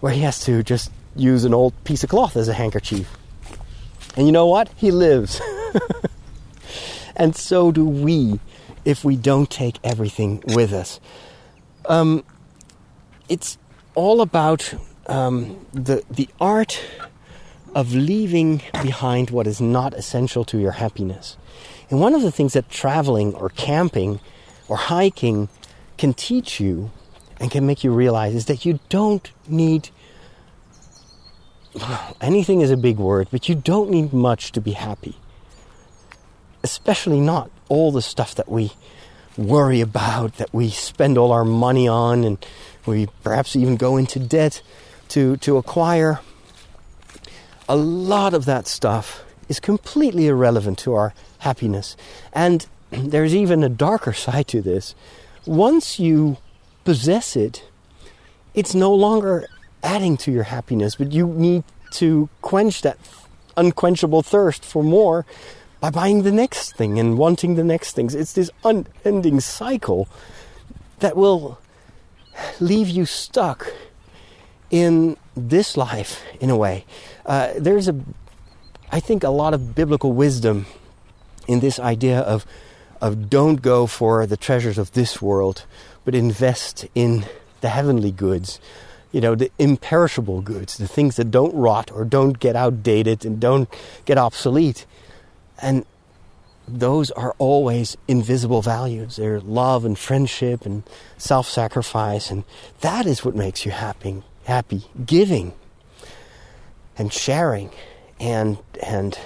[0.00, 3.16] where he has to just use an old piece of cloth as a handkerchief.
[4.16, 4.70] And you know what?
[4.76, 5.40] He lives.
[7.16, 8.40] and so do we
[8.84, 11.00] if we don't take everything with us.
[11.86, 12.24] Um,
[13.28, 13.58] it's
[13.94, 14.72] all about
[15.06, 16.80] um, the the art
[17.74, 21.36] of leaving behind what is not essential to your happiness.
[21.90, 24.20] And one of the things that traveling or camping
[24.68, 25.48] or hiking
[25.96, 26.90] can teach you
[27.40, 29.90] and can make you realize is that you don't need
[32.20, 35.16] anything is a big word, but you don't need much to be happy.
[36.62, 38.72] Especially not all the stuff that we
[39.36, 42.44] worry about, that we spend all our money on, and
[42.86, 44.62] we perhaps even go into debt
[45.08, 46.20] to, to acquire.
[47.68, 51.96] A lot of that stuff is completely irrelevant to our happiness.
[52.32, 54.94] And there's even a darker side to this.
[55.46, 56.36] Once you
[56.84, 57.64] possess it,
[58.54, 59.46] it's no longer
[59.82, 62.98] adding to your happiness, but you need to quench that
[63.56, 65.26] unquenchable thirst for more
[65.80, 68.14] by buying the next thing and wanting the next things.
[68.14, 70.08] It's this unending cycle
[70.98, 71.58] that will
[72.60, 73.72] leave you stuck
[74.70, 76.84] in this life in a way.
[77.28, 78.00] Uh, there's a,
[78.90, 80.66] I think, a lot of biblical wisdom
[81.46, 82.44] in this idea of,
[83.00, 85.64] of don't go for the treasures of this world,
[86.04, 87.24] but invest in
[87.60, 88.58] the heavenly goods
[89.12, 93.40] you know, the imperishable goods, the things that don't rot or don't get outdated and
[93.40, 93.68] don't
[94.04, 94.84] get obsolete.
[95.60, 95.86] And
[96.66, 99.16] those are always invisible values.
[99.16, 100.82] They're love and friendship and
[101.16, 102.30] self sacrifice.
[102.30, 102.44] And
[102.80, 104.82] that is what makes you happy, happy.
[105.06, 105.54] Giving
[106.98, 107.70] and sharing
[108.20, 109.18] and, and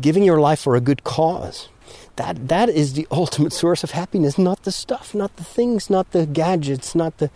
[0.00, 1.68] giving your life for a good cause.
[2.16, 6.12] That, that is the ultimate source of happiness, not the stuff, not the things, not
[6.12, 7.30] the gadgets, not the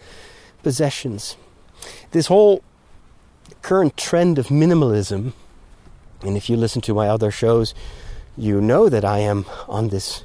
[0.62, 1.36] possessions.
[2.12, 2.62] This whole
[3.62, 5.32] current trend of minimalism,
[6.22, 7.74] and if you listen to my other shows,
[8.36, 10.24] you know that I am on this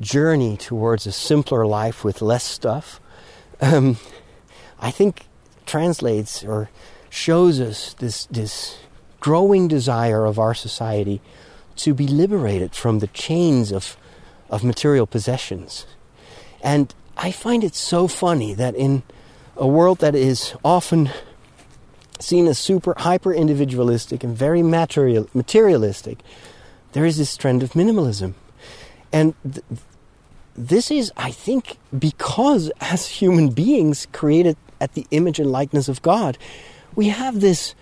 [0.00, 3.00] journey towards a simpler life with less stuff.
[3.60, 3.98] Um,
[4.80, 5.26] I think
[5.64, 6.68] translates or
[7.14, 8.78] shows us this this
[9.20, 11.20] growing desire of our society
[11.76, 13.96] to be liberated from the chains of
[14.50, 15.86] of material possessions.
[16.62, 19.02] And I find it so funny that in
[19.56, 21.10] a world that is often
[22.18, 26.18] seen as super hyper individualistic and very material, materialistic,
[26.92, 28.34] there is this trend of minimalism.
[29.12, 29.64] And th-
[30.56, 36.02] this is, I think, because as human beings created at the image and likeness of
[36.02, 36.38] God,
[36.94, 37.74] we have this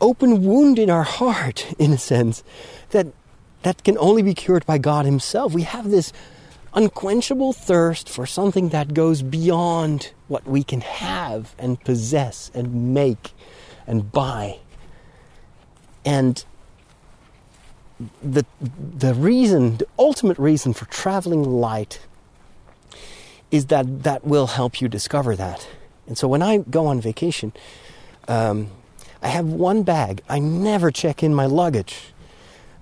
[0.00, 2.42] open wound in our heart, in a sense,
[2.90, 3.06] that
[3.62, 5.54] that can only be cured by God Himself.
[5.54, 6.12] We have this
[6.74, 13.32] unquenchable thirst for something that goes beyond what we can have and possess and make
[13.86, 14.58] and buy.
[16.04, 16.44] And
[18.22, 22.00] the, the reason, the ultimate reason for traveling light
[23.50, 25.66] is that that will help you discover that.
[26.06, 27.52] And so when I go on vacation,
[28.28, 28.68] um,
[29.22, 30.22] I have one bag.
[30.28, 32.12] I never check in my luggage.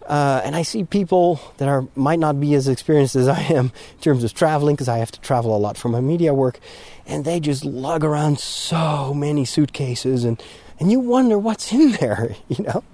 [0.07, 3.67] Uh, and I see people that are might not be as experienced as I am
[3.95, 6.59] in terms of traveling because I have to travel a lot for my media work,
[7.07, 10.43] and they just lug around so many suitcases, and
[10.81, 12.35] and you wonder what's in there.
[12.49, 12.85] You know,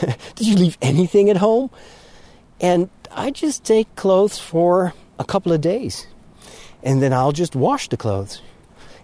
[0.36, 1.70] did you leave anything at home?
[2.60, 6.06] And I just take clothes for a couple of days,
[6.84, 8.40] and then I'll just wash the clothes.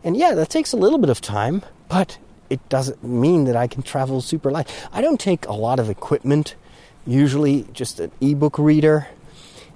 [0.05, 2.17] And yeah, that takes a little bit of time, but
[2.51, 4.69] it doesn't mean that I can travel super light.
[4.93, 6.57] I don't take a lot of equipment
[7.07, 9.07] usually just an ebook reader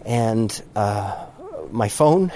[0.04, 1.26] and uh,
[1.70, 2.30] my phone,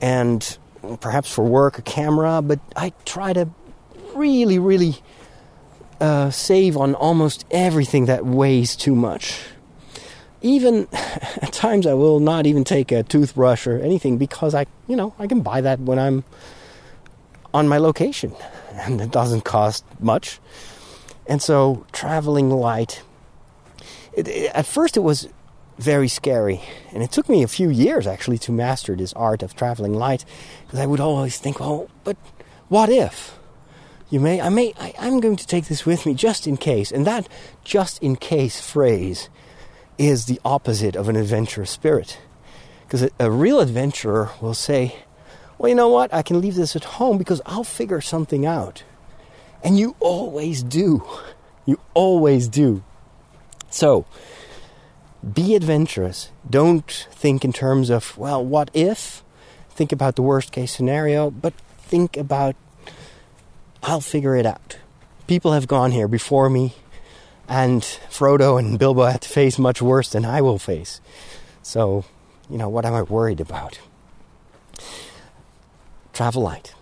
[0.00, 0.58] and
[1.00, 2.42] perhaps for work a camera.
[2.42, 3.48] But I try to
[4.14, 4.96] really, really
[6.00, 9.40] uh, save on almost everything that weighs too much.
[10.42, 14.96] Even at times, I will not even take a toothbrush or anything because I, you
[14.96, 16.24] know, I can buy that when I'm
[17.54, 18.34] on my location,
[18.74, 20.40] and it doesn't cost much.
[21.26, 23.02] And so, traveling light
[24.12, 25.28] it, it, at first, it was
[25.78, 26.60] very scary,
[26.92, 30.24] and it took me a few years actually to master this art of traveling light,
[30.64, 32.16] because I would always think, well, but
[32.68, 33.38] what if?"
[34.10, 36.92] You may, I may, I, I'm going to take this with me just in case,
[36.92, 37.26] and that
[37.64, 39.30] "just in case" phrase
[39.96, 42.18] is the opposite of an adventurous spirit,
[42.84, 44.96] because a, a real adventurer will say,
[45.62, 46.12] "Well, you know what?
[46.12, 48.82] I can leave this at home because I'll figure something out,"
[49.62, 51.04] and you always do.
[51.66, 52.82] You always do.
[53.70, 54.04] So,
[55.22, 56.30] be adventurous.
[56.50, 59.22] Don't think in terms of, well, what if?
[59.70, 62.56] Think about the worst case scenario, but think about,
[63.84, 64.78] I'll figure it out.
[65.28, 66.74] People have gone here before me,
[67.48, 71.00] and Frodo and Bilbo had to face much worse than I will face.
[71.62, 72.04] So,
[72.50, 73.78] you know, what am I worried about?
[76.12, 76.74] Travel light.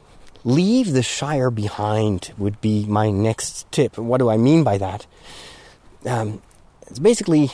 [0.44, 3.98] Leave the Shire behind would be my next tip.
[3.98, 5.06] What do I mean by that?
[6.06, 6.40] Um,
[6.86, 7.50] it's basically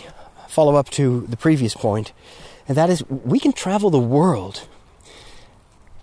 [0.46, 2.12] follow up to the previous point,
[2.68, 4.66] and that is we can travel the world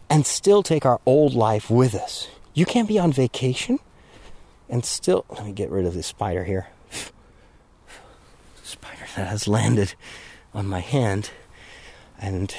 [0.10, 2.28] and still take our old life with us.
[2.54, 3.80] You can't be on vacation
[4.70, 5.26] and still.
[5.30, 6.68] Let me get rid of this spider here.
[8.64, 9.96] Spider that has landed
[10.54, 11.32] on my hand,
[12.20, 12.56] and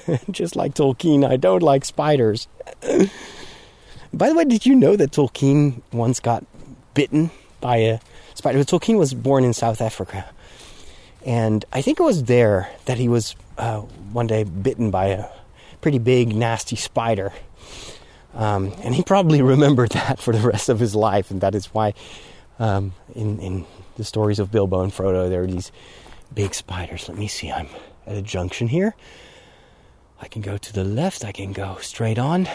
[0.30, 2.48] just like Tolkien, I don't like spiders.
[4.12, 6.44] By the way, did you know that Tolkien once got
[6.94, 7.30] bitten
[7.60, 8.00] by a
[8.34, 8.58] spider?
[8.58, 10.26] Tolkien was born in South Africa
[11.24, 15.26] and I think it was there that he was uh, one day bitten by a
[15.80, 17.32] pretty big, nasty spider.
[18.34, 21.66] Um, and he probably remembered that for the rest of his life, and that is
[21.66, 21.94] why
[22.58, 23.66] um, in, in
[23.96, 25.70] the stories of Bilbo and Frodo, there are these
[26.34, 27.08] big spiders.
[27.08, 27.68] Let me see, I'm
[28.06, 28.94] at a junction here.
[30.22, 32.48] I can go to the left, I can go straight on.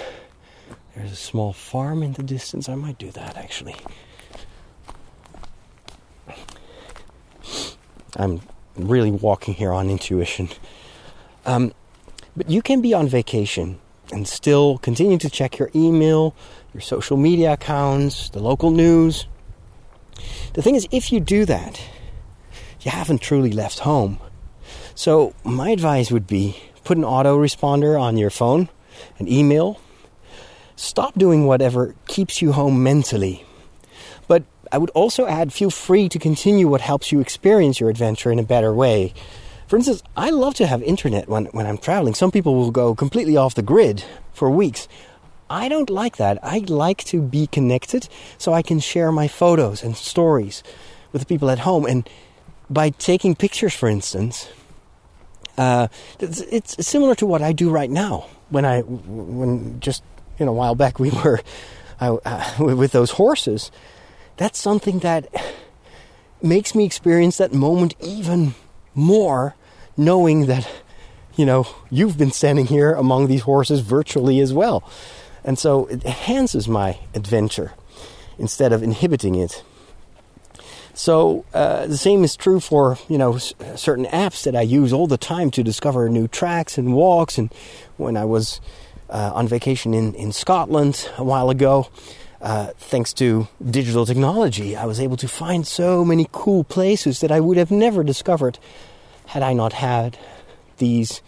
[0.95, 2.69] There's a small farm in the distance.
[2.69, 3.75] I might do that actually.
[8.15, 8.41] I'm
[8.75, 10.49] really walking here on intuition.
[11.45, 11.73] Um,
[12.35, 13.79] but you can be on vacation
[14.11, 16.33] and still continue to check your email,
[16.73, 19.27] your social media accounts, the local news.
[20.53, 21.81] The thing is, if you do that,
[22.81, 24.19] you haven't truly left home.
[24.95, 26.57] So, my advice would be
[26.87, 28.69] put an autoresponder on your phone,
[29.19, 29.81] an email.
[30.77, 33.43] Stop doing whatever keeps you home mentally
[34.29, 38.31] But I would also add feel free to continue what helps you experience your adventure
[38.31, 39.13] in a better way.
[39.67, 42.13] For instance, I love to have internet when, when I'm traveling.
[42.13, 44.87] Some people will go completely off the grid for weeks.
[45.49, 46.39] I don't like that.
[46.41, 48.07] I like to be connected
[48.37, 50.63] so I can share my photos and stories
[51.11, 51.85] with the people at home.
[51.85, 52.07] And
[52.69, 54.47] by taking pictures, for instance,
[55.57, 55.87] uh,
[56.19, 58.27] it's, it's, similar to what I do right now.
[58.49, 60.03] When I, when just
[60.39, 61.41] you know, a while back we were
[61.99, 63.71] I, uh, with those horses
[64.37, 65.27] that's something that
[66.41, 68.53] makes me experience that moment even
[68.93, 69.55] more,
[69.97, 70.69] knowing that,
[71.35, 74.87] you know, you've been standing here among these horses virtually as well.
[75.43, 77.73] And so it enhances my adventure
[78.37, 79.63] instead of inhibiting it.
[80.97, 84.91] So uh, the same is true for you know s- certain apps that I use
[84.91, 87.37] all the time to discover new tracks and walks.
[87.37, 87.53] And
[87.97, 88.59] when I was
[89.07, 91.87] uh, on vacation in in Scotland a while ago,
[92.41, 97.31] uh, thanks to digital technology, I was able to find so many cool places that
[97.31, 98.57] I would have never discovered
[99.27, 100.17] had I not had
[100.77, 101.21] these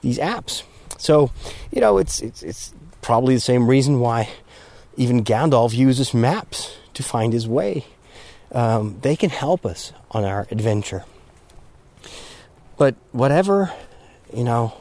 [0.00, 0.62] these apps.
[0.96, 1.32] So,
[1.72, 4.28] you know, it's it's it's probably the same reason why
[4.96, 7.84] even Gandalf uses maps to find his way.
[8.52, 11.04] Um, they can help us on our adventure.
[12.76, 13.72] But whatever,
[14.32, 14.74] you know,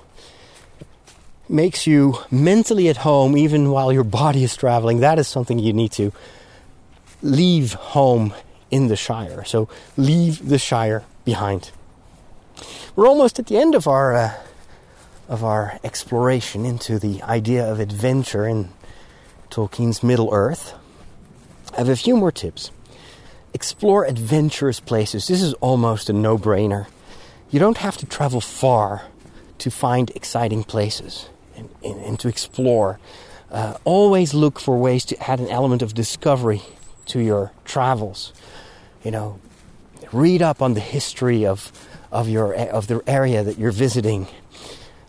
[1.50, 5.74] makes you mentally at home even while your body is traveling, that is something you
[5.74, 6.12] need to
[7.22, 8.34] leave home
[8.70, 9.44] in the Shire.
[9.46, 11.72] So leave the Shire behind.
[12.96, 14.34] We're almost at the end of our uh,
[15.28, 18.70] of our exploration into the idea of adventure in
[19.50, 20.74] Tolkien's Middle Earth.
[21.74, 22.72] I have a few more tips.
[23.54, 25.28] Explore adventurous places.
[25.28, 26.88] This is almost a no-brainer.
[27.50, 29.04] You don't have to travel far
[29.60, 33.00] to find exciting places and, and, and to explore.
[33.50, 36.62] Uh, always look for ways to add an element of discovery
[37.08, 38.34] to your travels.
[39.04, 39.40] You know,
[40.12, 41.72] read up on the history of
[42.12, 44.28] of your of the area that you're visiting.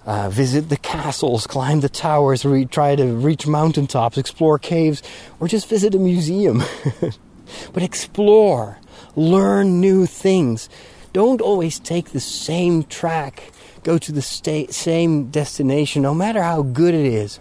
[0.06, 5.02] Uh, visit the castles, climb the towers, re- try to reach mountaintops, explore caves,
[5.38, 6.62] or just visit a museum.
[7.72, 8.78] but explore,
[9.16, 10.68] learn new things.
[11.12, 13.52] Don't always take the same track
[13.88, 17.40] go to the sta- same destination, no matter how good it is.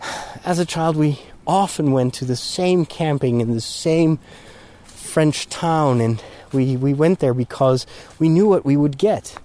[0.44, 4.18] As a child, we often went to the same camping in the same
[4.84, 6.22] French town, and
[6.52, 7.86] We, we went there because
[8.18, 9.36] we knew what we would get.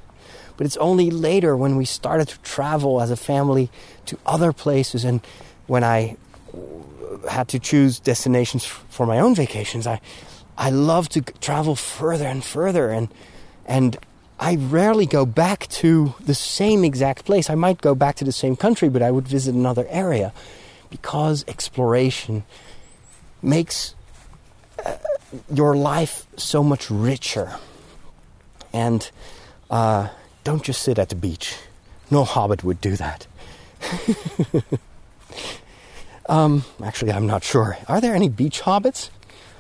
[0.56, 3.70] But it's only later when we started to travel as a family
[4.06, 5.20] to other places and
[5.68, 6.16] when I
[7.30, 10.02] had to choose destinations for my own vacations, I,
[10.58, 13.10] I love to travel further and further and,
[13.66, 13.98] and
[14.42, 17.48] I rarely go back to the same exact place.
[17.48, 20.34] I might go back to the same country, but I would visit another area
[20.90, 22.44] because exploration
[23.44, 23.94] makes
[24.84, 24.98] uh,
[25.54, 27.56] your life so much richer.
[28.74, 29.10] And
[29.70, 30.10] uh,
[30.44, 31.56] don't just sit at the beach.
[32.10, 33.28] No hobbit would do that.
[36.32, 37.78] um, actually, I'm not sure.
[37.90, 39.10] Are there any beach hobbits?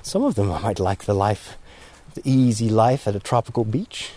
[0.02, 1.58] Some of them might like the life,
[2.14, 4.12] the easy life at a tropical beach.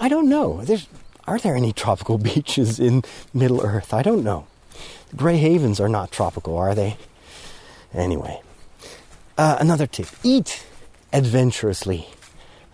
[0.00, 0.62] I don't know.
[0.64, 0.88] There's,
[1.28, 3.94] are there any tropical beaches in Middle Earth?
[3.94, 4.48] I don't know.
[5.10, 6.96] The Grey Havens are not tropical, are they?
[7.94, 8.40] Anyway,
[9.38, 10.66] uh, another tip eat
[11.12, 12.08] adventurously.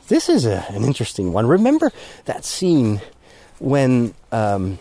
[0.09, 1.47] This is a, an interesting one.
[1.47, 1.93] Remember
[2.25, 3.03] that scene
[3.59, 4.79] when um,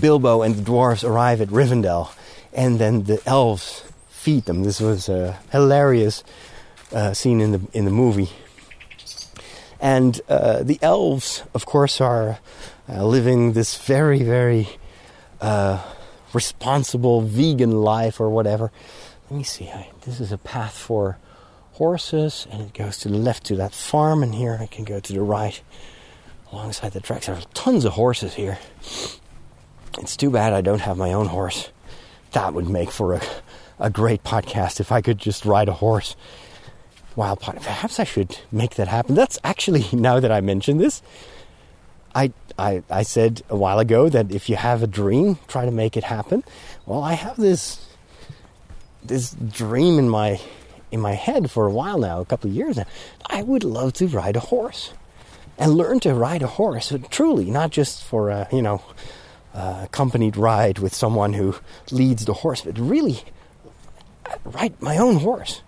[0.00, 2.12] Bilbo and the dwarves arrive at Rivendell
[2.58, 4.64] and then the elves feed them.
[4.64, 6.24] This was a hilarious
[6.92, 8.30] uh, scene in the in the movie.
[9.80, 12.40] And uh, the elves, of course, are
[12.88, 14.68] uh, living this very, very
[15.40, 15.78] uh,
[16.34, 18.72] responsible vegan life or whatever.
[19.30, 19.68] Let me see.
[19.70, 21.16] I, this is a path for
[21.74, 24.98] horses, and it goes to the left to that farm, and here I can go
[24.98, 25.62] to the right
[26.50, 27.26] alongside the tracks.
[27.26, 28.58] There are tons of horses here.
[30.00, 31.70] It's too bad I don't have my own horse.
[32.32, 33.22] That would make for a,
[33.78, 36.16] a great podcast if I could just ride a horse
[37.16, 37.62] wild podcast.
[37.62, 39.14] Perhaps I should make that happen.
[39.14, 41.02] That's actually, now that I mention this,
[42.14, 45.70] I, I, I said a while ago that if you have a dream, try to
[45.70, 46.44] make it happen.
[46.86, 47.84] Well, I have this
[49.04, 50.40] this dream in my
[50.90, 52.86] in my head for a while now, a couple of years now.
[53.26, 54.92] I would love to ride a horse
[55.58, 58.82] and learn to ride a horse, truly, not just for you know
[59.54, 61.54] uh, accompanied ride with someone who
[61.90, 63.22] leads the horse, but really
[64.44, 65.62] ride my own horse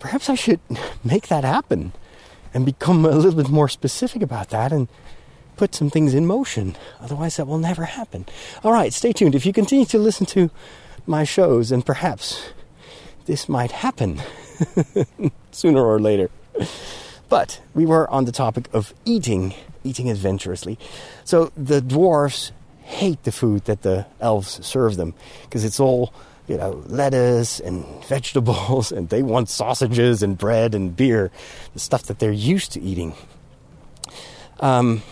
[0.00, 0.58] perhaps I should
[1.04, 1.92] make that happen
[2.52, 4.88] and become a little bit more specific about that and
[5.56, 6.74] put some things in motion.
[7.00, 8.26] Otherwise, that will never happen.
[8.64, 9.36] All right, stay tuned.
[9.36, 10.50] If you continue to listen to
[11.06, 12.50] my shows, and perhaps
[13.26, 14.20] this might happen
[15.52, 16.30] sooner or later.
[17.28, 19.54] But we were on the topic of eating,
[19.84, 20.78] eating adventurously.
[21.24, 22.50] So the dwarfs
[22.90, 25.14] hate the food that the elves serve them
[25.44, 26.12] because it's all
[26.50, 31.30] you know, lettuce and vegetables, and they want sausages and bread and beer,
[31.74, 33.14] the stuff that they're used to eating.
[34.58, 35.02] Um,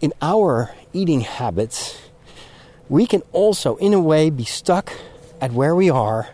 [0.00, 2.00] in our eating habits,
[2.88, 4.90] we can also, in a way, be stuck
[5.40, 6.28] at where we are,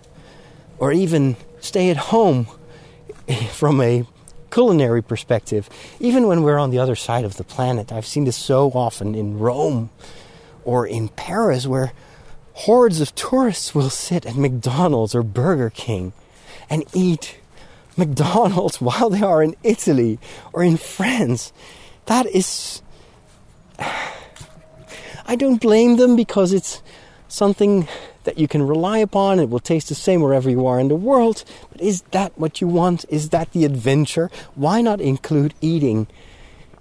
[0.78, 2.46] or even stay at home
[3.50, 4.06] from a
[4.52, 7.90] culinary perspective, even when we're on the other side of the planet.
[7.90, 9.90] I've seen this so often in Rome
[10.64, 11.92] or in Paris, where
[12.52, 16.12] hordes of tourists will sit at McDonald's or Burger King
[16.68, 17.38] and eat
[17.96, 20.18] McDonald's while they are in Italy
[20.52, 21.52] or in France.
[22.06, 22.82] That is.
[25.24, 26.82] I don't blame them because it's
[27.28, 27.88] something
[28.24, 29.40] that you can rely upon.
[29.40, 31.44] It will taste the same wherever you are in the world.
[31.70, 33.04] But is that what you want?
[33.08, 34.30] Is that the adventure?
[34.54, 36.06] Why not include eating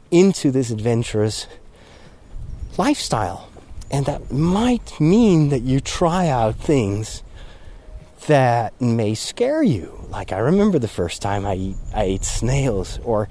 [0.10, 1.48] into this adventurous
[2.78, 3.50] lifestyle?
[3.90, 7.24] And that might mean that you try out things
[8.28, 10.06] that may scare you.
[10.10, 13.28] Like I remember the first time I, eat, I ate snails, or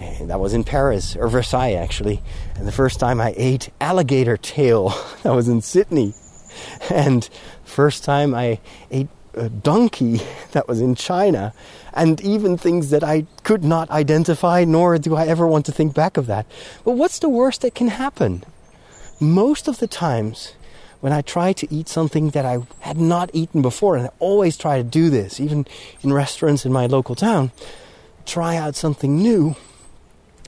[0.00, 2.22] eh, that was in Paris, or Versailles actually.
[2.56, 6.14] And the first time I ate alligator tail, that was in Sydney.
[6.90, 7.28] And
[7.64, 8.58] first time I
[8.90, 10.20] ate a donkey,
[10.52, 11.52] that was in China.
[11.92, 15.94] And even things that I could not identify, nor do I ever want to think
[15.94, 16.46] back of that.
[16.84, 18.44] But what's the worst that can happen?
[19.20, 20.54] most of the times
[21.00, 24.56] when I try to eat something that I had not eaten before, and I always
[24.56, 25.66] try to do this, even
[26.02, 27.52] in restaurants in my local town,
[28.24, 29.56] try out something new,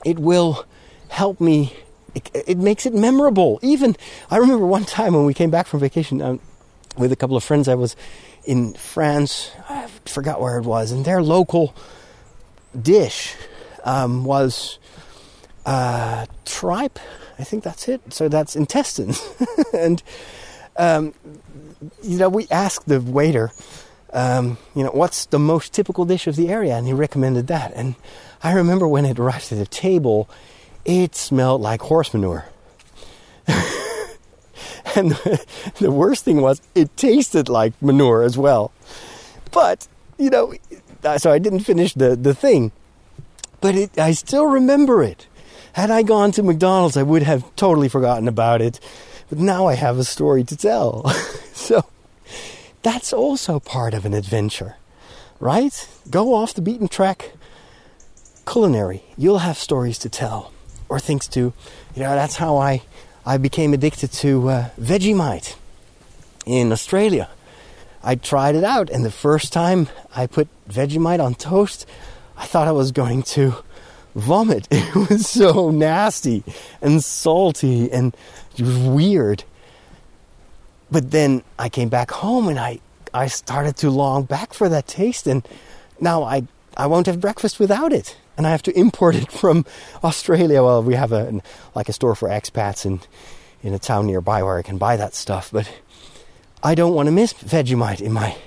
[0.03, 0.65] it will
[1.09, 1.75] help me.
[2.17, 3.59] It, it makes it memorable.
[3.61, 3.95] Even,
[4.29, 6.39] I remember one time when we came back from vacation um,
[6.97, 7.95] with a couple of friends, I was
[8.45, 11.75] in France, I forgot where it was, and their local
[12.79, 13.35] dish
[13.83, 14.79] um, was
[15.65, 16.99] uh, tripe
[17.39, 18.01] I think that's it.
[18.13, 19.21] So that's intestines.
[19.73, 20.01] and,
[20.75, 21.13] um,
[22.01, 23.51] you know, we asked the waiter,
[24.13, 26.75] um, you know, what's the most typical dish of the area?
[26.75, 27.73] And he recommended that.
[27.75, 27.95] And
[28.41, 30.29] I remember when it arrived at the table,
[30.87, 32.45] it smelled like horse manure.
[34.95, 35.11] and
[35.79, 38.71] the worst thing was, it tasted like manure as well.
[39.51, 40.53] But, you know,
[41.17, 42.71] so I didn't finish the, the thing.
[43.59, 45.27] but it, I still remember it.
[45.73, 48.79] Had I gone to McDonald's, I would have totally forgotten about it.
[49.29, 51.07] But now I have a story to tell.
[51.53, 51.83] so
[52.81, 54.77] that's also part of an adventure,
[55.39, 55.87] right?
[56.09, 57.33] Go off the beaten track
[58.47, 59.03] culinary.
[59.17, 60.53] You'll have stories to tell
[60.89, 62.81] or things to, you know, that's how I,
[63.25, 65.55] I became addicted to uh, Vegemite
[66.45, 67.29] in Australia.
[68.03, 71.85] I tried it out, and the first time I put Vegemite on toast,
[72.37, 73.55] I thought I was going to
[74.17, 74.67] vomit.
[74.71, 76.43] It was so nasty
[76.81, 78.15] and salty and
[78.57, 79.43] it was weird.
[80.89, 82.79] But then I came back home and I,
[83.13, 85.47] I started to long back for that taste, and
[85.99, 88.15] now I, I won't have breakfast without it.
[88.37, 89.65] And I have to import it from
[90.03, 90.63] Australia.
[90.63, 91.41] Well, we have a
[91.75, 93.01] like a store for expats in
[93.63, 95.69] in a town nearby where I can buy that stuff, but
[96.63, 98.37] I don't want to miss Vegemite in my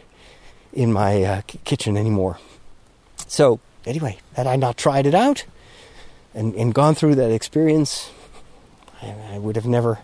[0.72, 2.38] in my uh, kitchen anymore.
[3.26, 5.44] So anyway, had I not tried it out
[6.32, 8.10] and, and gone through that experience,
[9.02, 9.98] I, I would have never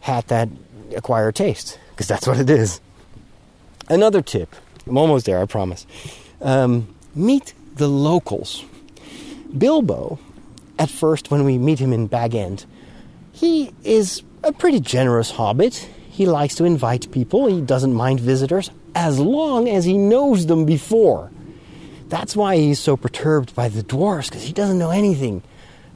[0.00, 0.48] had that
[0.94, 2.80] acquired taste because that's what it is.
[3.88, 4.54] Another tip.
[4.86, 5.40] I'm almost there.
[5.40, 5.86] I promise.
[6.40, 8.64] Um, meet the locals.
[9.56, 10.18] Bilbo,
[10.78, 12.64] at first, when we meet him in Bag End,
[13.32, 15.74] he is a pretty generous hobbit.
[16.10, 20.66] He likes to invite people, he doesn't mind visitors as long as he knows them
[20.66, 21.30] before.
[22.08, 25.42] That's why he's so perturbed by the dwarves, because he doesn't know anything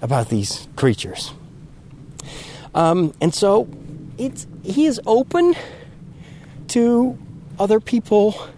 [0.00, 1.32] about these creatures.
[2.74, 3.68] Um, and so
[4.16, 5.54] it's, he is open
[6.68, 7.18] to
[7.58, 8.48] other people,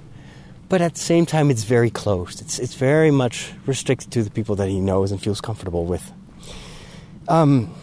[0.69, 2.41] but at the same time, it's very closed.
[2.41, 6.13] It's, it's very much restricted to the people that he knows and feels comfortable with.
[7.27, 7.75] Um,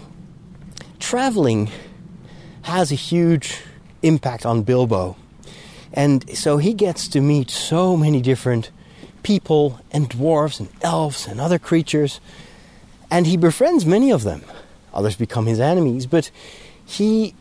[0.99, 1.69] traveling
[2.63, 3.61] has a huge
[4.03, 5.15] impact on Bilbo.
[5.93, 8.71] And so he gets to meet so many different
[9.23, 12.19] people and dwarves and elves and other creatures.
[13.09, 14.43] And he befriends many of them.
[14.93, 16.05] Others become his enemies.
[16.05, 16.29] But
[16.85, 17.33] he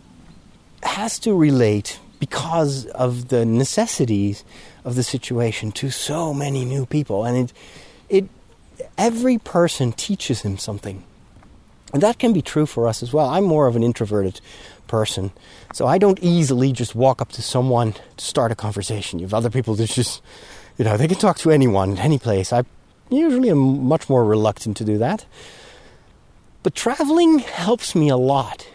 [0.83, 4.45] has to relate because of the necessities
[4.85, 7.25] of the situation to so many new people.
[7.25, 7.53] And it,
[8.09, 8.29] it,
[8.99, 11.03] every person teaches him something.
[11.93, 13.29] And that can be true for us as well.
[13.29, 14.41] I'm more of an introverted
[14.87, 15.31] person,
[15.73, 19.19] so I don't easily just walk up to someone to start a conversation.
[19.19, 20.21] You have other people that just,
[20.77, 22.53] you know, they can talk to anyone at any place.
[22.53, 22.65] I
[23.11, 25.25] usually am much more reluctant to do that.
[26.65, 28.67] But traveling helps me a lot,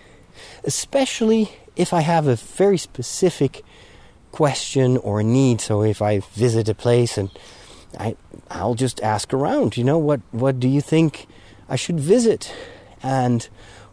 [0.64, 3.64] especially if I have a very specific
[4.32, 5.61] question or need.
[5.61, 7.30] So if I visit a place and
[7.97, 8.15] I,
[8.49, 11.27] I'll just ask around, you know, what, what do you think
[11.67, 12.51] I should visit?
[13.03, 13.47] and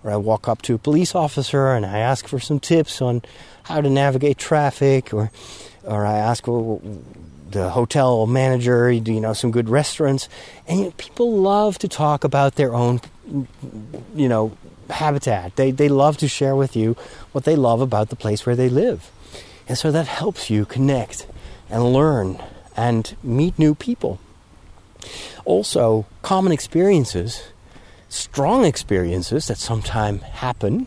[0.04, 3.22] or I walk up to a police officer and I ask for some tips on
[3.64, 5.30] how to navigate traffic, or
[5.82, 6.80] or I ask well,
[7.50, 10.28] the hotel manager, do you know some good restaurants?
[10.66, 13.00] And you know, people love to talk about their own,
[14.14, 14.56] you know,
[14.90, 15.56] habitat.
[15.56, 16.96] They they love to share with you
[17.32, 19.10] what they love about the place where they live,
[19.68, 21.26] and so that helps you connect
[21.68, 22.42] and learn
[22.76, 24.20] and meet new people.
[25.44, 27.48] Also, common experiences
[28.08, 30.86] strong experiences that sometimes happen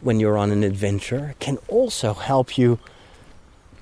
[0.00, 2.78] when you're on an adventure can also help you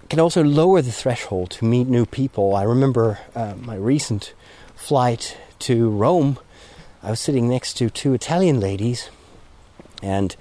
[0.08, 2.54] can also lower the threshold to meet new people.
[2.54, 4.34] I remember uh, my recent
[4.76, 6.38] flight to Rome.
[7.02, 9.08] I was sitting next to two Italian ladies,
[10.02, 10.36] and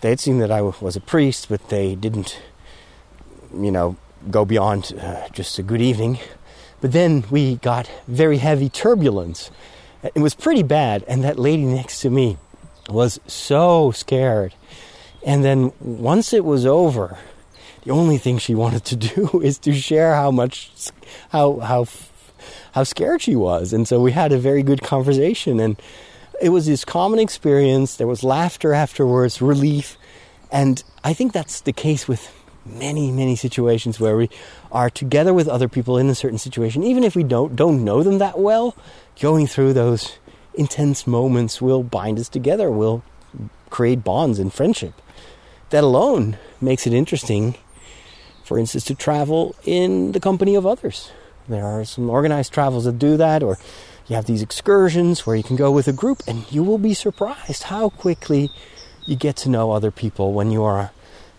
[0.00, 2.40] they had seen that I was a priest, but they didn't,
[3.54, 3.96] you know,
[4.30, 6.18] go beyond uh, just a good evening.
[6.80, 9.50] But then we got very heavy turbulence
[10.02, 12.38] it was pretty bad, and that lady next to me
[12.88, 14.54] was so scared.
[15.24, 17.18] And then once it was over,
[17.84, 20.90] the only thing she wanted to do is to share how much,
[21.30, 21.86] how how
[22.72, 23.72] how scared she was.
[23.72, 25.80] And so we had a very good conversation, and
[26.40, 27.96] it was this common experience.
[27.96, 29.98] There was laughter afterwards, relief,
[30.50, 32.32] and I think that's the case with
[32.78, 34.30] many many situations where we
[34.72, 38.02] are together with other people in a certain situation, even if we don't don't know
[38.02, 38.76] them that well
[39.20, 40.18] going through those
[40.54, 43.02] intense moments will bind us together, will
[43.70, 44.94] create bonds and friendship.
[45.70, 47.54] That alone makes it interesting,
[48.44, 51.12] for instance, to travel in the company of others.
[51.48, 53.58] There are some organized travels that do that, or
[54.08, 56.94] you have these excursions where you can go with a group, and you will be
[56.94, 58.50] surprised how quickly
[59.06, 60.90] you get to know other people when you are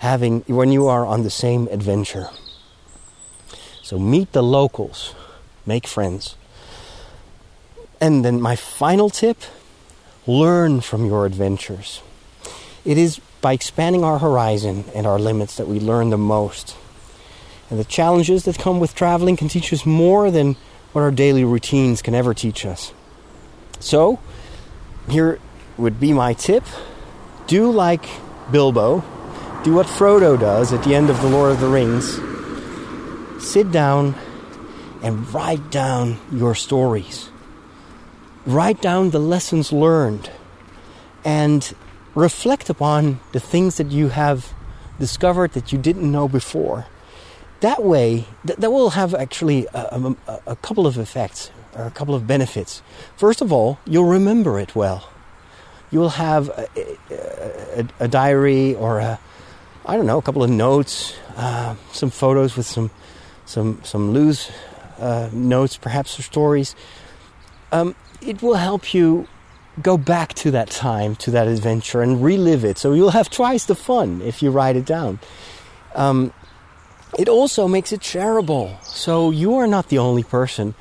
[0.02, 2.28] having when you are on the same adventure.
[3.84, 5.14] So meet the locals,
[5.64, 6.36] make friends.
[8.00, 9.38] And then my final tip
[10.26, 12.02] learn from your adventures.
[12.84, 16.76] It is by expanding our horizon and our limits that we learn the most.
[17.70, 20.56] And the challenges that come with traveling can teach us more than
[20.94, 22.92] what our daily routines can ever teach us.
[23.80, 24.20] So,
[25.08, 25.40] here
[25.78, 26.64] would be my tip
[27.46, 28.06] do like
[28.52, 29.04] Bilbo,
[29.64, 32.20] do what Frodo does at the end of The Lord of the Rings.
[33.44, 34.16] Sit down
[35.04, 37.30] and write down your stories.
[38.46, 40.32] Write down the lessons learned
[41.24, 41.76] and
[42.16, 44.52] reflect upon the things that you have
[45.00, 46.88] discovered that you didn't know before.
[47.60, 51.92] That way, th- that will have actually a, a, a couple of effects or a
[51.92, 52.82] couple of benefits.
[53.16, 55.08] First of all, you'll remember it well.
[55.92, 56.68] You'll have a,
[57.12, 59.20] a, a diary or a,
[59.86, 62.92] I don't know, a couple of notes, uh, some photos with some,
[63.46, 64.52] some, some loose
[65.00, 66.76] uh, notes, perhaps or stories.
[67.72, 69.28] Um, it will help you
[69.82, 72.78] go back to that time, to that adventure, and relive it.
[72.78, 75.20] So you'll have twice the fun if you write it down.
[75.96, 76.34] Um,
[77.18, 78.84] it also makes it shareable.
[78.84, 80.76] So you are not the only person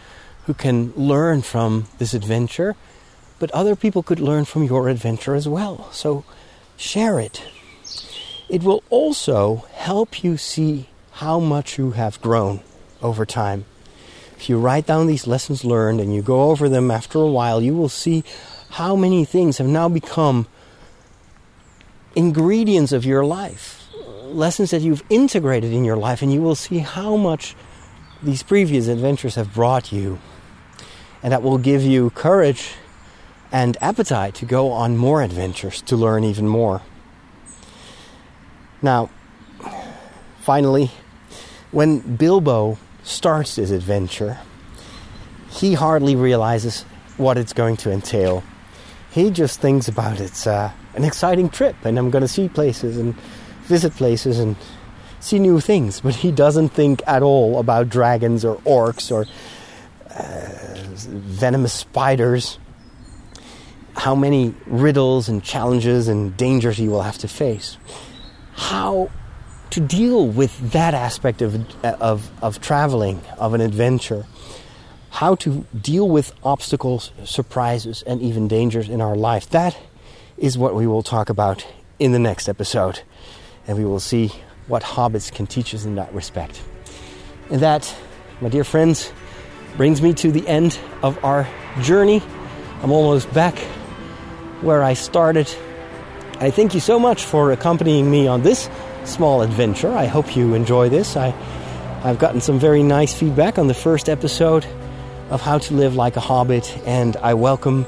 [0.44, 2.76] who can learn from this adventure,
[3.38, 5.90] but other people could learn from your adventure as well.
[5.92, 6.24] So
[6.76, 7.42] share it.
[8.50, 12.60] It will also help you see how much you have grown
[13.00, 13.64] over time.
[14.36, 17.62] If you write down these lessons learned and you go over them after a while,
[17.62, 18.24] you will see
[18.70, 20.48] how many things have now become
[22.16, 23.86] ingredients of your life,
[24.24, 27.54] lessons that you've integrated in your life, and you will see how much
[28.20, 30.18] these previous adventures have brought you.
[31.22, 32.72] And that will give you courage
[33.52, 36.82] and appetite to go on more adventures, to learn even more.
[38.82, 39.10] Now,
[40.40, 40.90] finally,
[41.70, 44.38] when Bilbo starts his adventure,
[45.50, 46.82] he hardly realizes
[47.16, 48.42] what it's going to entail.
[49.10, 52.96] He just thinks about it's uh, an exciting trip and I'm going to see places
[52.96, 53.14] and
[53.64, 54.56] visit places and
[55.20, 59.26] see new things, but he doesn't think at all about dragons or orcs or
[60.14, 60.48] uh,
[60.96, 62.58] venomous spiders.
[63.96, 67.76] How many riddles and challenges and dangers he will have to face.
[68.60, 69.10] How
[69.70, 74.26] to deal with that aspect of, of, of traveling, of an adventure.
[75.08, 79.48] How to deal with obstacles, surprises, and even dangers in our life.
[79.50, 79.76] That
[80.36, 81.66] is what we will talk about
[81.98, 83.00] in the next episode.
[83.66, 84.30] And we will see
[84.68, 86.62] what hobbits can teach us in that respect.
[87.50, 87.92] And that,
[88.40, 89.10] my dear friends,
[89.76, 91.48] brings me to the end of our
[91.80, 92.22] journey.
[92.82, 93.58] I'm almost back
[94.60, 95.48] where I started.
[96.40, 98.70] I thank you so much for accompanying me on this
[99.04, 99.92] small adventure.
[99.92, 101.14] I hope you enjoy this.
[101.14, 101.34] I,
[102.02, 104.64] I've gotten some very nice feedback on the first episode
[105.28, 107.84] of How to Live Like a Hobbit, and I welcome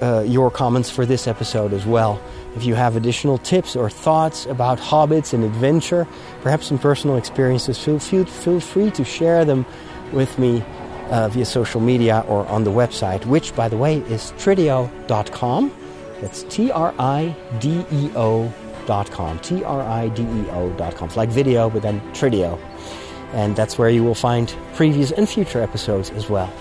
[0.00, 2.22] uh, your comments for this episode as well.
[2.54, 6.06] If you have additional tips or thoughts about hobbits and adventure,
[6.42, 9.66] perhaps some personal experiences, feel, feel, feel free to share them
[10.12, 10.62] with me
[11.10, 15.72] uh, via social media or on the website, which, by the way, is trideo.com.
[16.20, 18.52] That's T R I D E O
[18.90, 19.38] trideo.com.
[19.40, 21.08] T R I D E O.com.
[21.08, 22.58] It's like video, but then Trideo.
[23.32, 26.52] And that's where you will find previous and future episodes as well.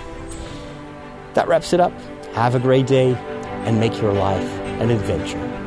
[1.34, 1.94] That wraps it up.
[2.34, 3.16] Have a great day
[3.66, 4.48] and make your life
[4.80, 5.59] an adventure.